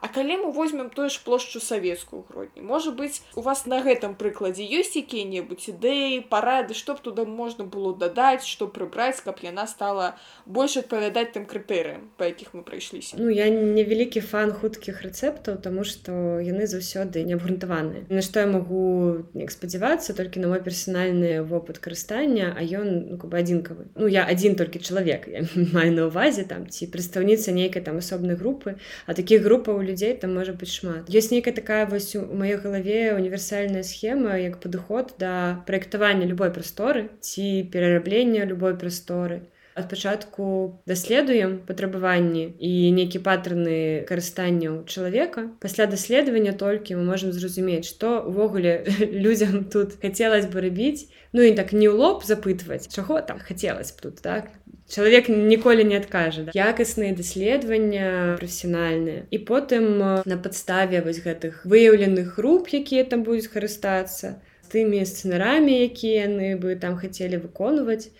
А 0.00 0.08
калі 0.08 0.36
мы 0.36 0.52
возьмем 0.52 0.90
тую 0.90 1.10
ж 1.10 1.20
плошчу 1.24 1.60
савецкую 1.60 2.24
гродні 2.28 2.62
можа 2.64 2.90
быць 2.90 3.20
у 3.36 3.44
вас 3.44 3.66
на 3.66 3.80
гэтым 3.84 4.16
прыкладзе 4.16 4.64
ёсць 4.64 4.96
якія-небудзь 4.96 5.76
ідэі 5.76 6.24
парады 6.32 6.72
што 6.72 6.96
б 6.96 7.04
туда 7.04 7.28
можна 7.28 7.68
было 7.68 7.92
дадаць 7.92 8.48
што 8.48 8.66
прыбраць 8.66 9.20
каб 9.20 9.44
яна 9.44 9.66
стала 9.68 10.16
больш 10.46 10.80
адпавядаць 10.80 11.36
тым 11.36 11.44
крытэрыям 11.44 12.08
па 12.16 12.32
якіх 12.32 12.56
мы 12.56 12.64
прыйшліся 12.64 13.20
Ну 13.20 13.28
я 13.28 13.48
невялікі 13.52 14.24
фан 14.24 14.52
хуткіх 14.56 15.02
рэцэптаў 15.04 15.60
тому 15.60 15.84
што 15.84 16.40
яны 16.40 16.64
заўсёды 16.64 17.20
неабгрунтаваныя. 17.28 18.08
На 18.08 18.24
што 18.24 18.40
я 18.40 18.48
магу 18.48 19.28
неяк 19.36 19.52
спадзявацца 19.52 20.16
толькі 20.16 20.40
на 20.40 20.48
мой 20.48 20.64
персанальны 20.64 21.44
вопыт 21.44 21.76
карыстання 21.78 22.56
а 22.56 22.64
ён 22.64 22.88
ну, 23.12 23.20
бы 23.20 23.36
адзінкавы. 23.36 23.92
Ну 24.00 24.08
я 24.08 24.24
адзін 24.24 24.56
толькі 24.56 24.80
чалавек 24.80 25.28
маю 25.76 25.92
на 25.92 26.08
увазе 26.08 26.48
там 26.48 26.64
ці 26.72 26.88
прадстаўніца 26.88 27.52
нейкай 27.52 27.84
там 27.84 28.00
асобнай 28.00 28.40
групы 28.40 28.80
а 29.04 29.12
такіх 29.12 29.44
групаў 29.44 29.84
людзей 29.90 30.14
там 30.14 30.34
можа 30.38 30.54
быць 30.54 30.72
шмат. 30.72 31.10
Ёсць 31.10 31.30
нейкая 31.34 31.54
такая 31.54 31.84
вось 31.90 32.14
у 32.16 32.24
маёй 32.42 32.56
галаве 32.62 33.14
універсальная 33.18 33.82
схема 33.82 34.38
як 34.38 34.60
падыход 34.62 35.14
да 35.18 35.62
праектавання 35.66 36.30
любой 36.30 36.54
прасторы 36.54 37.08
ці 37.20 37.66
перараблення 37.72 38.46
любой 38.46 38.78
прасторы 38.78 39.42
ад 39.74 39.88
пачатку 39.88 40.80
даследуем 40.86 41.58
патрабаванні 41.66 42.44
і 42.58 42.70
нейкі 42.96 43.22
паттерны 43.22 44.02
карыстанняў 44.10 44.82
чалавека 44.90 45.46
пасля 45.62 45.86
даследавання 45.86 46.52
толькі 46.52 46.98
мы 46.98 47.06
можемм 47.06 47.32
зразумець 47.32 47.86
што 47.86 48.18
увогуле 48.26 48.84
людзям 49.24 49.64
тут 49.70 49.94
хацелось 50.02 50.50
бы 50.50 50.60
рабіць 50.66 51.06
ну 51.32 51.46
і 51.46 51.54
так 51.54 51.72
не 51.72 51.86
ў 51.86 51.94
лоб 51.94 52.26
запытваць 52.26 52.90
чаго 52.90 53.22
там 53.22 53.38
хацелось 53.38 53.94
б 53.94 54.10
тут 54.10 54.20
так 54.26 54.50
чалавек 54.90 55.30
ніколі 55.30 55.84
не 55.84 55.96
адкажа 56.02 56.50
да? 56.50 56.52
якасныя 56.54 57.14
даследавання 57.14 58.36
прафесіянальныя 58.42 59.30
і 59.30 59.38
потым 59.46 60.02
на 60.26 60.36
падставе 60.36 60.98
вось 61.06 61.22
гэтых 61.22 61.62
выяўленых 61.62 62.34
груп 62.36 62.74
якія 62.74 63.06
там 63.06 63.22
будуць 63.22 63.46
карыстацца 63.54 64.42
тымі 64.70 65.02
сцэнарамі 65.06 65.78
якія 65.86 66.26
яны 66.26 66.58
бы 66.58 66.74
там 66.74 66.98
хацелі 66.98 67.42
выконваць 67.46 68.10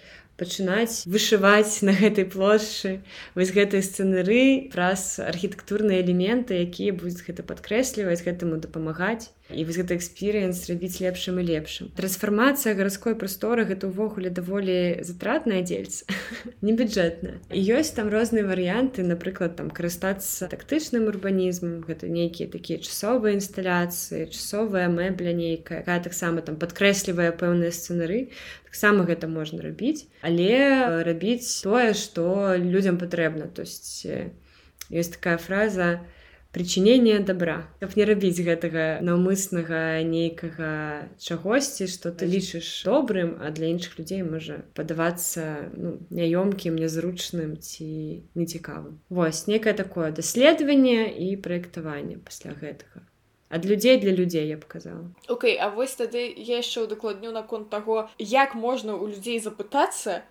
пачынаць 0.40 1.04
вышываць 1.14 1.84
на 1.86 1.92
гэтай 2.00 2.26
плошчы 2.34 2.92
вось 3.36 3.52
гэтай 3.56 3.84
сцэнары 3.86 4.44
праз 4.74 5.04
архітэктурныя 5.32 6.00
элементы 6.04 6.62
якія 6.66 6.96
будуць 6.96 7.24
гэта 7.26 7.46
падкрэсліваць 7.50 8.24
гэтаму 8.24 8.60
дапамагаць 8.64 9.28
і 9.52 9.64
вось 9.64 9.78
гэты 9.80 9.96
эксперыенс 9.98 10.66
рабіць 10.70 11.00
лепшым 11.02 11.40
і 11.40 11.44
лепшым. 11.46 11.90
Трансфармацыя 11.98 12.74
гарадской 12.78 13.16
прасторы 13.18 13.66
гэта 13.66 13.90
ўвогуле 13.90 14.30
даволі 14.30 15.02
затратная 15.02 15.62
дзельца 15.66 16.06
не 16.66 16.72
бюджэтная. 16.76 17.42
І 17.50 17.60
ёсць 17.78 17.94
там 17.96 18.12
розныя 18.12 18.46
варыянты 18.46 19.02
напрыклад 19.02 19.56
там 19.56 19.70
карыстацца 19.70 20.46
тактычным 20.52 21.10
урбанізмам 21.10 21.82
гэта 21.82 22.06
нейкія 22.06 22.46
такія 22.52 22.78
часовыя 22.78 23.34
інсталяцыі 23.34 24.30
часовая 24.30 24.86
мэбля 24.92 25.34
нейкая 25.34 25.82
якая 25.82 26.00
таксама 26.04 26.46
там 26.46 26.60
падкрэслівае 26.60 27.34
пэўныя 27.34 27.74
сцэнары 27.74 28.30
таксама 28.70 29.04
гэта 29.04 29.26
можна 29.26 29.62
рабіць. 29.66 30.06
Але 30.22 31.02
рабіць 31.02 31.48
тое 31.66 31.94
што 31.94 32.54
людзям 32.54 32.98
патрэбна. 33.02 33.50
То 33.50 33.66
есть 33.66 34.06
ёсць 34.90 35.14
такая 35.14 35.38
фраза 35.38 36.00
у 36.00 36.19
прычынення 36.52 37.20
добра 37.26 37.56
каб 37.80 37.94
не 37.98 38.06
рабіць 38.08 38.42
гэтага 38.46 38.86
наўмыснага 39.06 40.02
нейкага 40.06 40.70
чагосьці 41.18 41.86
што 41.90 42.10
ты 42.10 42.26
лічыш 42.30 42.70
добрым 42.86 43.36
а 43.38 43.50
для 43.54 43.70
іншых 43.70 43.98
людзей 43.98 44.22
можа 44.26 44.60
падавацца 44.74 45.70
ну, 45.74 45.98
няёмкім 46.10 46.74
нязручным 46.80 47.56
ці 47.60 48.24
нецікавым. 48.34 48.98
Вось 49.08 49.46
некае 49.46 49.74
такое 49.74 50.10
даследаванне 50.10 51.06
і 51.10 51.36
праектаванне 51.36 52.18
пасля 52.18 52.56
гэтага. 52.58 53.06
Ад 53.50 53.64
людзей 53.66 53.98
для 53.98 54.12
людзей 54.12 54.46
я 54.46 54.56
б 54.56 54.64
казала. 54.64 55.10
Окей 55.28 55.56
okay, 55.56 55.58
А 55.58 55.70
вось 55.70 55.94
тады 55.98 56.22
я 56.36 56.62
яшчэ 56.62 56.86
ўдакладню 56.86 57.34
наконт 57.34 57.66
таго 57.70 58.06
як 58.18 58.54
можна 58.54 58.94
у 58.94 59.10
людзей 59.10 59.42
запытацца 59.42 60.22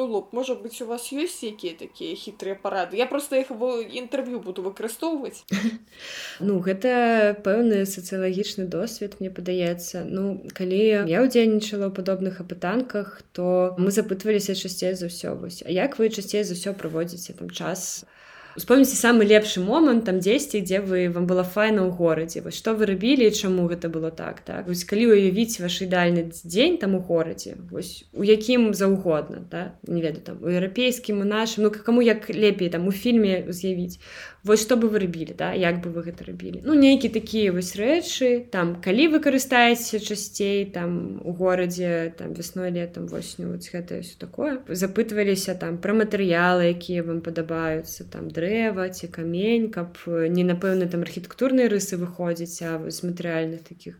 ў 0.00 0.06
лоб. 0.08 0.32
Можа 0.32 0.54
быць 0.54 0.80
у 0.82 0.86
вас 0.86 1.12
ёсць 1.12 1.42
якія 1.44 1.74
такія 1.78 2.16
хітрыя 2.16 2.56
парады 2.56 2.96
я 2.96 3.06
просто 3.06 3.36
іх 3.36 3.50
інтэрв'ю 3.50 4.40
буду 4.40 4.62
выкарыстоўваць 4.62 5.44
ну 6.46 6.58
гэта 6.60 7.36
пэўны 7.44 7.84
сацыялагічны 7.86 8.66
досвед 8.66 9.20
мне 9.20 9.30
падаецца. 9.30 10.04
Ну 10.06 10.42
калі 10.54 11.06
я 11.10 11.18
ўдзельнічала 11.22 11.90
ў 11.90 11.92
падобных 11.92 12.40
апытанках 12.40 13.22
то 13.32 13.74
мы 13.78 13.90
запытваліся 13.90 14.54
часцей 14.54 14.94
за 14.94 15.12
ўсё 15.12 15.36
вось. 15.36 15.62
А 15.66 15.70
як 15.70 15.98
вы 15.98 16.08
часцей 16.10 16.44
за 16.44 16.54
ўсё 16.54 16.72
праводзіце 16.72 17.36
там 17.36 17.50
час 17.50 18.06
успомніце 18.56 18.96
самы 18.96 19.28
лепшы 19.28 19.60
момант 19.60 20.06
там 20.08 20.20
дзесьці 20.24 20.60
дзе 20.64 20.80
вы 20.80 21.08
вам 21.12 21.26
было 21.28 21.44
файна 21.44 21.84
ў 21.84 21.92
горадзе 21.92 22.40
вось 22.40 22.56
што 22.56 22.72
вы 22.72 22.88
рабілі 22.88 23.28
чаму 23.30 23.68
гэта 23.68 23.92
было 23.92 24.10
так 24.10 24.40
так? 24.40 24.66
Вось 24.68 24.84
калі 24.88 25.12
уявіць 25.12 25.60
ваш 25.60 25.82
ідальны 25.84 26.32
дзень 26.32 26.78
там 26.80 26.96
у 26.96 27.00
горадзе 27.00 27.56
вось 27.70 28.04
у 28.12 28.24
якім 28.24 28.72
заўгодна 28.72 29.44
да? 29.50 29.76
не 29.86 30.00
веду 30.00 30.20
там 30.24 30.40
у 30.40 30.48
еўрапейскім 30.48 31.20
у 31.20 31.28
нашым 31.28 31.68
ну 31.68 31.70
каму 31.70 32.00
як 32.00 32.30
лепей 32.32 32.72
там 32.72 32.88
у 32.88 32.92
фільме 32.92 33.44
з'явіць 33.48 34.00
вось 34.46 34.62
што 34.62 34.76
бы 34.78 34.88
вы 34.88 35.02
рабілі 35.02 35.34
да 35.38 35.50
як 35.52 35.80
бы 35.82 35.90
вы 35.90 36.06
гэта 36.06 36.26
рабілі? 36.26 36.62
Ну 36.64 36.74
нейкі 36.78 37.10
такія 37.10 37.52
вось 37.52 37.74
рэчы 37.74 38.46
там 38.54 38.76
калі 38.84 39.08
вы 39.14 39.20
карыстаецеся 39.24 39.98
часцей 39.98 40.64
там 40.70 41.20
у 41.24 41.34
горадзе 41.34 42.14
там 42.18 42.32
вясной 42.32 42.70
летом 42.70 43.10
восьню 43.10 43.50
вот 43.50 43.66
гэта 43.66 44.00
все 44.00 44.14
такое. 44.18 44.62
Запытваліся 44.68 45.58
там 45.58 45.78
пра 45.82 45.98
матэрыялы 45.98 46.70
якія 46.70 47.02
вам 47.02 47.20
падабаюцца 47.26 48.06
там 48.06 48.30
дрэва 48.30 48.88
ці 48.94 49.10
камень 49.10 49.70
каб 49.74 49.98
не 50.06 50.46
напэўна 50.46 50.86
там 50.86 51.02
архітэктурныя 51.02 51.68
рысы 51.68 51.98
выходзіць 51.98 52.62
а 52.62 52.78
вось 52.78 53.02
матэрыяльных 53.02 53.66
таких 53.66 53.98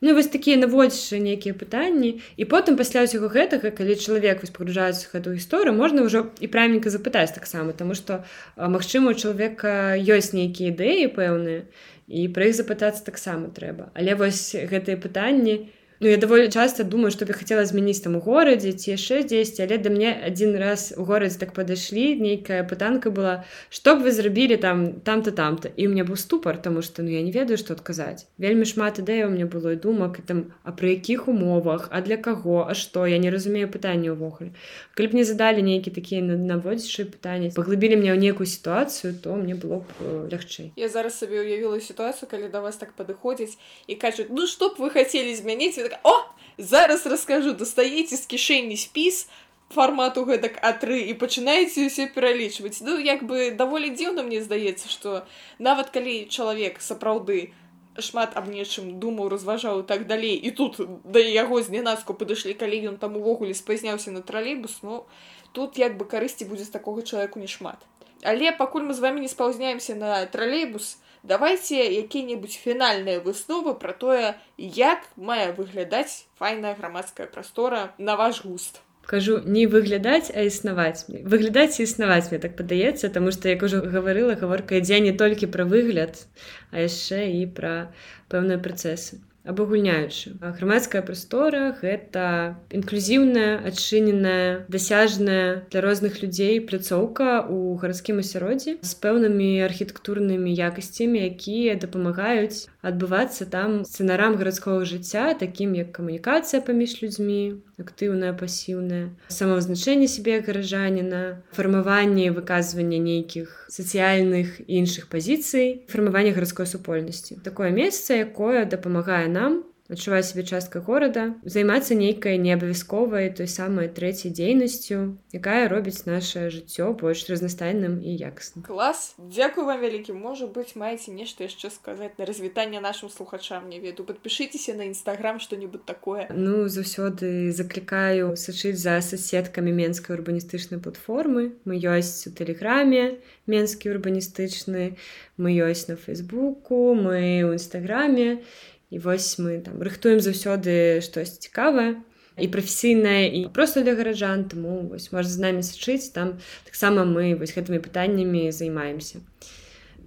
Ну 0.00 0.14
вось 0.14 0.28
такія 0.30 0.56
наводзячы 0.56 1.18
нейкія 1.18 1.54
пытанні. 1.58 2.22
І 2.38 2.46
потым 2.46 2.78
пасля 2.78 3.02
ўсяго 3.02 3.26
гэтага 3.26 3.74
калі 3.74 3.98
чалавек 3.98 4.46
вось 4.46 4.54
пагружаецца 4.54 5.10
гэтую 5.10 5.34
гісторыю 5.34 5.74
можна 5.74 6.06
ўжо 6.06 6.30
і 6.38 6.46
правільненька 6.46 6.86
запытаць 6.86 7.34
таксама 7.34 7.74
тому 7.74 7.98
что 7.98 8.22
магчыма 8.54 9.10
у 9.10 9.18
чалавека 9.18 9.67
ёсць 9.98 10.34
нейкія 10.36 10.74
ідэі 10.74 11.10
пэўныя 11.16 11.64
і 12.08 12.28
пра 12.32 12.48
іх 12.48 12.56
запытацца 12.56 13.04
таксама 13.04 13.52
трэба. 13.52 13.92
Але 13.94 14.16
вось 14.16 14.54
гэтыя 14.56 14.96
пытанні 14.96 15.56
не 15.58 15.77
Ну, 16.00 16.08
я 16.08 16.16
даволі 16.16 16.48
часто 16.48 16.84
думаю 16.84 17.10
что 17.10 17.26
бы 17.26 17.32
хотела 17.32 17.64
змяніць 17.66 18.00
там 18.00 18.14
у 18.14 18.20
горадзе 18.20 18.70
ці 18.70 18.94
яшчэ 18.94 19.26
дзесьці 19.26 19.66
але 19.66 19.78
да 19.82 19.90
мне 19.90 20.14
один 20.14 20.54
раз 20.54 20.94
у 20.96 21.02
горадзе 21.02 21.42
так 21.42 21.50
падышлі 21.58 22.14
нейкая 22.22 22.62
пытанка 22.62 23.10
была 23.10 23.42
что 23.68 23.96
б 23.96 24.06
вы 24.06 24.12
зрабілі 24.14 24.62
там 24.62 25.00
там-то 25.02 25.32
там-то? 25.32 25.66
І 25.74 25.88
у 25.88 25.90
меня 25.90 26.04
быў 26.04 26.14
ступор 26.14 26.56
тому 26.56 26.82
что 26.82 27.02
ну 27.02 27.10
я 27.10 27.22
не 27.22 27.32
ведаю 27.32 27.58
что 27.58 27.74
адказаць 27.74 28.30
вельмі 28.38 28.62
шмат 28.62 29.02
ідэй 29.02 29.26
у 29.26 29.30
мне 29.34 29.42
было 29.50 29.74
і 29.74 29.76
думак 29.76 30.22
і 30.22 30.22
там 30.22 30.44
а 30.62 30.70
пры 30.70 30.94
якіх 30.94 31.26
умовах? 31.26 31.88
А 31.90 32.00
для 32.00 32.16
каго 32.16 32.62
а 32.70 32.74
что? 32.74 33.02
Я 33.06 33.18
не 33.18 33.30
разумею 33.30 33.66
пытанне 33.66 34.14
ўвогуле 34.14 34.54
калі 34.94 35.06
б 35.10 35.18
не 35.18 35.24
задалі 35.26 35.66
нейкі 35.66 35.90
такія 35.90 36.22
наводзячыя 36.22 37.10
пытанні 37.10 37.50
паглыбілі 37.58 37.98
мне 37.98 38.14
ў 38.14 38.22
некую 38.22 38.46
сітуацыю 38.46 39.18
то 39.18 39.34
мне 39.34 39.58
было 39.58 39.82
б 39.82 39.90
э, 39.98 40.30
лягчэй 40.30 40.70
я 40.78 40.86
зараз 40.86 41.18
сабе 41.18 41.42
уявіла 41.42 41.82
сітуацыю 41.82 42.30
калі 42.30 42.46
да 42.54 42.62
вас 42.62 42.78
так 42.78 42.94
падыходзіць 42.94 43.58
і 43.90 43.98
кажуць 43.98 44.30
ну 44.30 44.46
что 44.46 44.70
б 44.70 44.78
вы 44.78 44.94
хацелі 44.94 45.34
змяніць 45.34 45.87
так 45.88 46.00
о 46.02 46.16
зараз 46.58 47.06
расскажу 47.06 47.52
дастаеце 47.52 48.16
з 48.16 48.26
кішэні 48.26 48.76
спіс 48.76 49.28
фармату 49.70 50.24
гэтак 50.24 50.58
а3 50.64 51.12
і 51.12 51.14
пачынаеце 51.20 51.86
ўсе 51.86 52.08
пералічваць 52.12 52.80
ну 52.80 52.96
як 52.98 53.24
бы 53.28 53.52
даволі 53.52 53.92
дзіўна 53.92 54.24
мне 54.24 54.40
здаецца 54.40 54.88
што 54.88 55.24
нават 55.58 55.92
калі 55.92 56.24
чалавек 56.32 56.80
сапраўды 56.80 57.52
шмат 57.98 58.36
аб 58.38 58.48
нечым 58.48 58.96
думаў 59.02 59.28
разважаў 59.28 59.82
так 59.82 60.06
далей 60.06 60.34
і 60.36 60.50
тут 60.50 60.80
да 61.04 61.20
яго 61.20 61.60
знянацку 61.62 62.14
падышлі 62.14 62.56
калі 62.56 62.94
ён 62.94 62.96
там 62.96 63.20
увогуле 63.20 63.54
спазняўся 63.54 64.10
на 64.14 64.22
тралейбус 64.22 64.80
ну 64.82 65.04
тут 65.52 65.78
як 65.78 65.98
бы 66.00 66.08
карысці 66.08 66.48
будзе 66.48 66.64
з 66.64 66.72
такога 66.72 67.02
чалавеку 67.02 67.38
не 67.38 67.50
шмат 67.50 67.84
але 68.22 68.52
пакуль 68.52 68.88
мы 68.88 68.94
з 68.96 69.04
вами 69.04 69.20
не 69.20 69.28
спаўзняемся 69.28 69.94
на 69.94 70.24
тралейбус 70.26 70.96
давайте 71.22 71.78
якія-небудзь 72.00 72.58
фінальныя 72.58 73.20
высновы 73.20 73.74
пра 73.74 73.92
тое 73.92 74.34
як 74.56 75.06
мае 75.16 75.52
выглядаць 75.52 76.26
файная 76.38 76.74
грамадская 76.74 77.26
прастора 77.26 77.94
на 77.98 78.16
ваш 78.16 78.44
густ. 78.44 78.80
Кажу 79.08 79.40
не 79.44 79.66
выглядаць 79.66 80.28
а 80.34 80.44
існаваць. 80.44 81.08
Выглядаць 81.08 81.80
і 81.80 81.88
існаваць 81.88 82.28
мне 82.28 82.38
так 82.42 82.56
падаецца 82.56 83.08
тому 83.08 83.32
что 83.32 83.48
як 83.48 83.62
ужо 83.62 83.80
гаварыла 83.80 84.36
гаворка 84.36 84.82
ідзе 84.82 85.00
не 85.00 85.16
толькі 85.16 85.48
пра 85.48 85.64
выгляд 85.64 86.26
а 86.70 86.84
яшчэ 86.84 87.24
і 87.40 87.46
пра 87.48 87.88
пэўныя 88.28 88.60
працэсы 88.60 89.22
абагульняючы 89.48 90.36
грамадская 90.40 91.02
прастора 91.02 91.72
гэта 91.80 92.24
інклюзіўная 92.70 93.64
адчыненая 93.70 94.68
дасяжная 94.68 95.64
для 95.72 95.80
розных 95.80 96.20
людзей 96.22 96.60
пляцоўка 96.60 97.48
у 97.48 97.74
гарадскім 97.80 98.20
асяроддзі 98.24 98.76
з 98.84 98.92
пэўнымі 99.04 99.48
архітэктурнымі 99.68 100.52
якасцямі 100.52 101.24
якія 101.30 101.78
дапамагаюць 101.80 102.68
адбывацца 102.82 103.48
там 103.48 103.80
сцэнарам 103.88 104.36
гарадскога 104.36 104.84
жыцця 104.84 105.32
такім 105.40 105.72
як 105.80 105.96
камунікацыя 105.96 106.60
паміж 106.68 107.00
людзьмі 107.02 107.40
актыўная 107.78 108.32
пасіўная 108.34 109.14
самавызначэнне 109.30 110.08
сябе 110.10 110.40
гаражаніна 110.42 111.22
фармаванне 111.56 112.30
выказвання 112.34 112.98
нейкіх 112.98 113.70
сацыяльных 113.70 114.60
іншых 114.66 115.08
пазіцый 115.12 115.86
фармавання 115.88 116.34
гарадской 116.34 116.66
супольнасці 116.66 117.40
такое 117.46 117.70
месца 117.70 118.18
якое 118.18 118.64
дапамагае 118.64 119.26
нам 119.30 119.62
нам 119.88 119.96
адчуваць 119.96 120.28
сябе 120.28 120.44
часткай 120.44 120.82
горада 120.82 121.34
займацца 121.44 121.96
нейкай 121.96 122.36
неабавязковай 122.36 123.30
той 123.32 123.48
самай 123.48 123.88
трэцяй 123.88 124.30
дзейнасцю 124.36 125.16
якая 125.32 125.68
робіць 125.72 126.04
наше 126.04 126.50
жыццё 126.52 126.92
больш 126.92 127.24
разнастайным 127.32 127.96
і 128.04 128.12
якасным 128.12 128.64
клас 128.68 129.16
дзякую 129.16 129.64
вам 129.64 129.80
вялікі 129.80 130.12
можа 130.12 130.46
быць 130.46 130.76
маеце 130.76 131.16
нешта 131.16 131.48
яшчэ 131.48 131.72
сказаць 131.72 132.12
на 132.20 132.28
развітанне 132.28 132.80
нашим 132.84 133.08
слухачам 133.08 133.68
не 133.72 133.80
веду 133.80 134.04
подпішыцеся 134.04 134.76
на 134.76 134.84
нстаграм 134.84 135.40
что-нибудь 135.40 135.84
такое. 135.88 136.28
Ну 136.36 136.68
заўсёды 136.68 137.52
заклікаю 137.52 138.36
сачыць 138.36 138.76
за 138.76 139.00
соседкамі 139.00 139.72
менскай 139.72 140.16
урбаністычнай 140.16 140.80
платформы. 140.80 141.56
Мы 141.64 141.80
ёсць 141.80 142.28
у 142.28 142.30
тэлеграме 142.36 143.24
менскі 143.46 143.96
урбаністычны 143.96 145.00
мы 145.40 145.48
ёсць 145.56 145.88
на 145.88 145.96
фейсбуку 145.96 146.92
мы 146.92 147.48
ў 147.48 147.56
нстаграме 147.56 148.44
і 148.44 148.77
і 148.90 148.98
вось 148.98 149.38
мы 149.38 149.60
там 149.60 149.82
рыхтуем 149.82 150.20
заўсёды 150.20 151.00
штось 151.04 151.38
цікавае 151.38 152.00
і 152.38 152.48
прафесійнае 152.48 153.28
і 153.40 153.48
просто 153.52 153.82
для 153.82 153.94
гараджан 153.94 154.44
тому 154.44 154.88
вось 154.88 155.12
можа 155.12 155.28
з 155.28 155.38
намі 155.38 155.62
сачыць 155.62 156.12
там 156.14 156.38
таксама 156.64 157.04
мы 157.04 157.34
вось 157.34 157.52
гэтымі 157.52 157.82
пытаннямі 157.82 158.52
займаемся. 158.52 159.20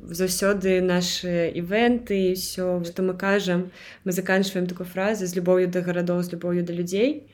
Заўсёды 0.01 0.81
наши 0.81 1.53
івенты 1.53 2.33
все 2.33 2.81
што 2.83 3.03
мы 3.03 3.13
кажам 3.13 3.69
мы 4.03 4.11
заканчиваем 4.11 4.65
такую 4.67 4.87
фразу 4.87 5.27
з 5.27 5.35
любоўю 5.35 5.67
да 5.67 5.81
гарадоў 5.81 6.23
з 6.23 6.33
любоўю 6.33 6.63
да 6.63 6.73
людзей 6.73 7.27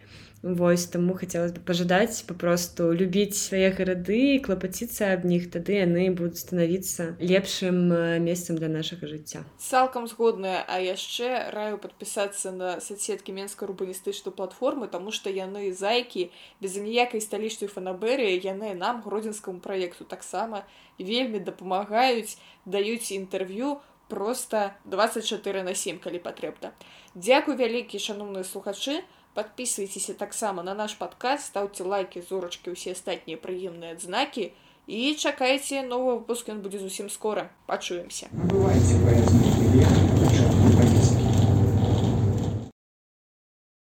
Вось 0.44 0.86
таму 0.86 1.16
хацелось 1.18 1.52
бы 1.52 1.62
пажадаць 1.66 2.22
папросту 2.30 2.92
любіць 2.94 3.34
свае 3.34 3.72
гарады 3.74 4.38
клапаціцца 4.46 5.10
аб 5.18 5.26
них 5.26 5.50
тады 5.50 5.82
яны 5.82 6.14
будуць 6.14 6.46
станавіцца 6.46 7.18
лепшым 7.18 7.90
э, 7.92 8.20
месцам 8.22 8.62
для 8.62 8.70
нашага 8.70 9.10
жыцця. 9.10 9.42
Цалкам 9.58 10.06
згодная 10.06 10.62
а 10.62 10.78
яшчэ 10.78 11.50
раю 11.50 11.82
подпісацца 11.82 12.54
на 12.54 12.78
соцсеткі 12.78 13.34
менска 13.34 13.66
урбаністычную 13.66 14.36
платформы 14.38 14.88
тому 14.88 15.12
что 15.12 15.34
яны 15.34 15.74
зайкі 15.74 16.30
без 16.62 16.78
ніякай 16.78 17.18
сталічнай 17.18 17.74
фанаберыі 17.74 18.38
яны 18.38 18.78
нам 18.78 19.02
гродзенскаму 19.02 19.60
праекту 19.60 20.06
таксама 20.06 20.64
вельмі 21.00 21.42
дапамагаюць 21.42 22.38
даюць 22.66 23.10
інтэрв'ю 23.10 23.82
просто 24.08 24.72
24 24.86 25.64
на 25.64 25.74
7 25.74 26.00
калі 26.00 26.20
патрэбна. 26.20 26.72
Дякую 27.16 27.58
вялікі 27.58 28.00
шаноўныя 28.00 28.46
слухачы 28.46 29.02
подписывайтесь 29.38 30.10
таксама 30.18 30.64
на 30.64 30.74
наш 30.74 30.98
подкаст 30.98 31.46
ставьте 31.46 31.84
лайки 31.84 32.26
зорочки 32.28 32.74
усе 32.74 32.98
астатнія 32.98 33.38
прыемныя 33.38 33.94
адзнакі 33.94 34.50
і 34.90 35.14
чакайце 35.14 35.86
новы 35.86 36.18
выпуск 36.18 36.50
ён 36.50 36.66
будзе 36.66 36.82
зусім 36.82 37.14
скора 37.14 37.46
пачуемся 37.70 38.34
бывайте 38.34 40.17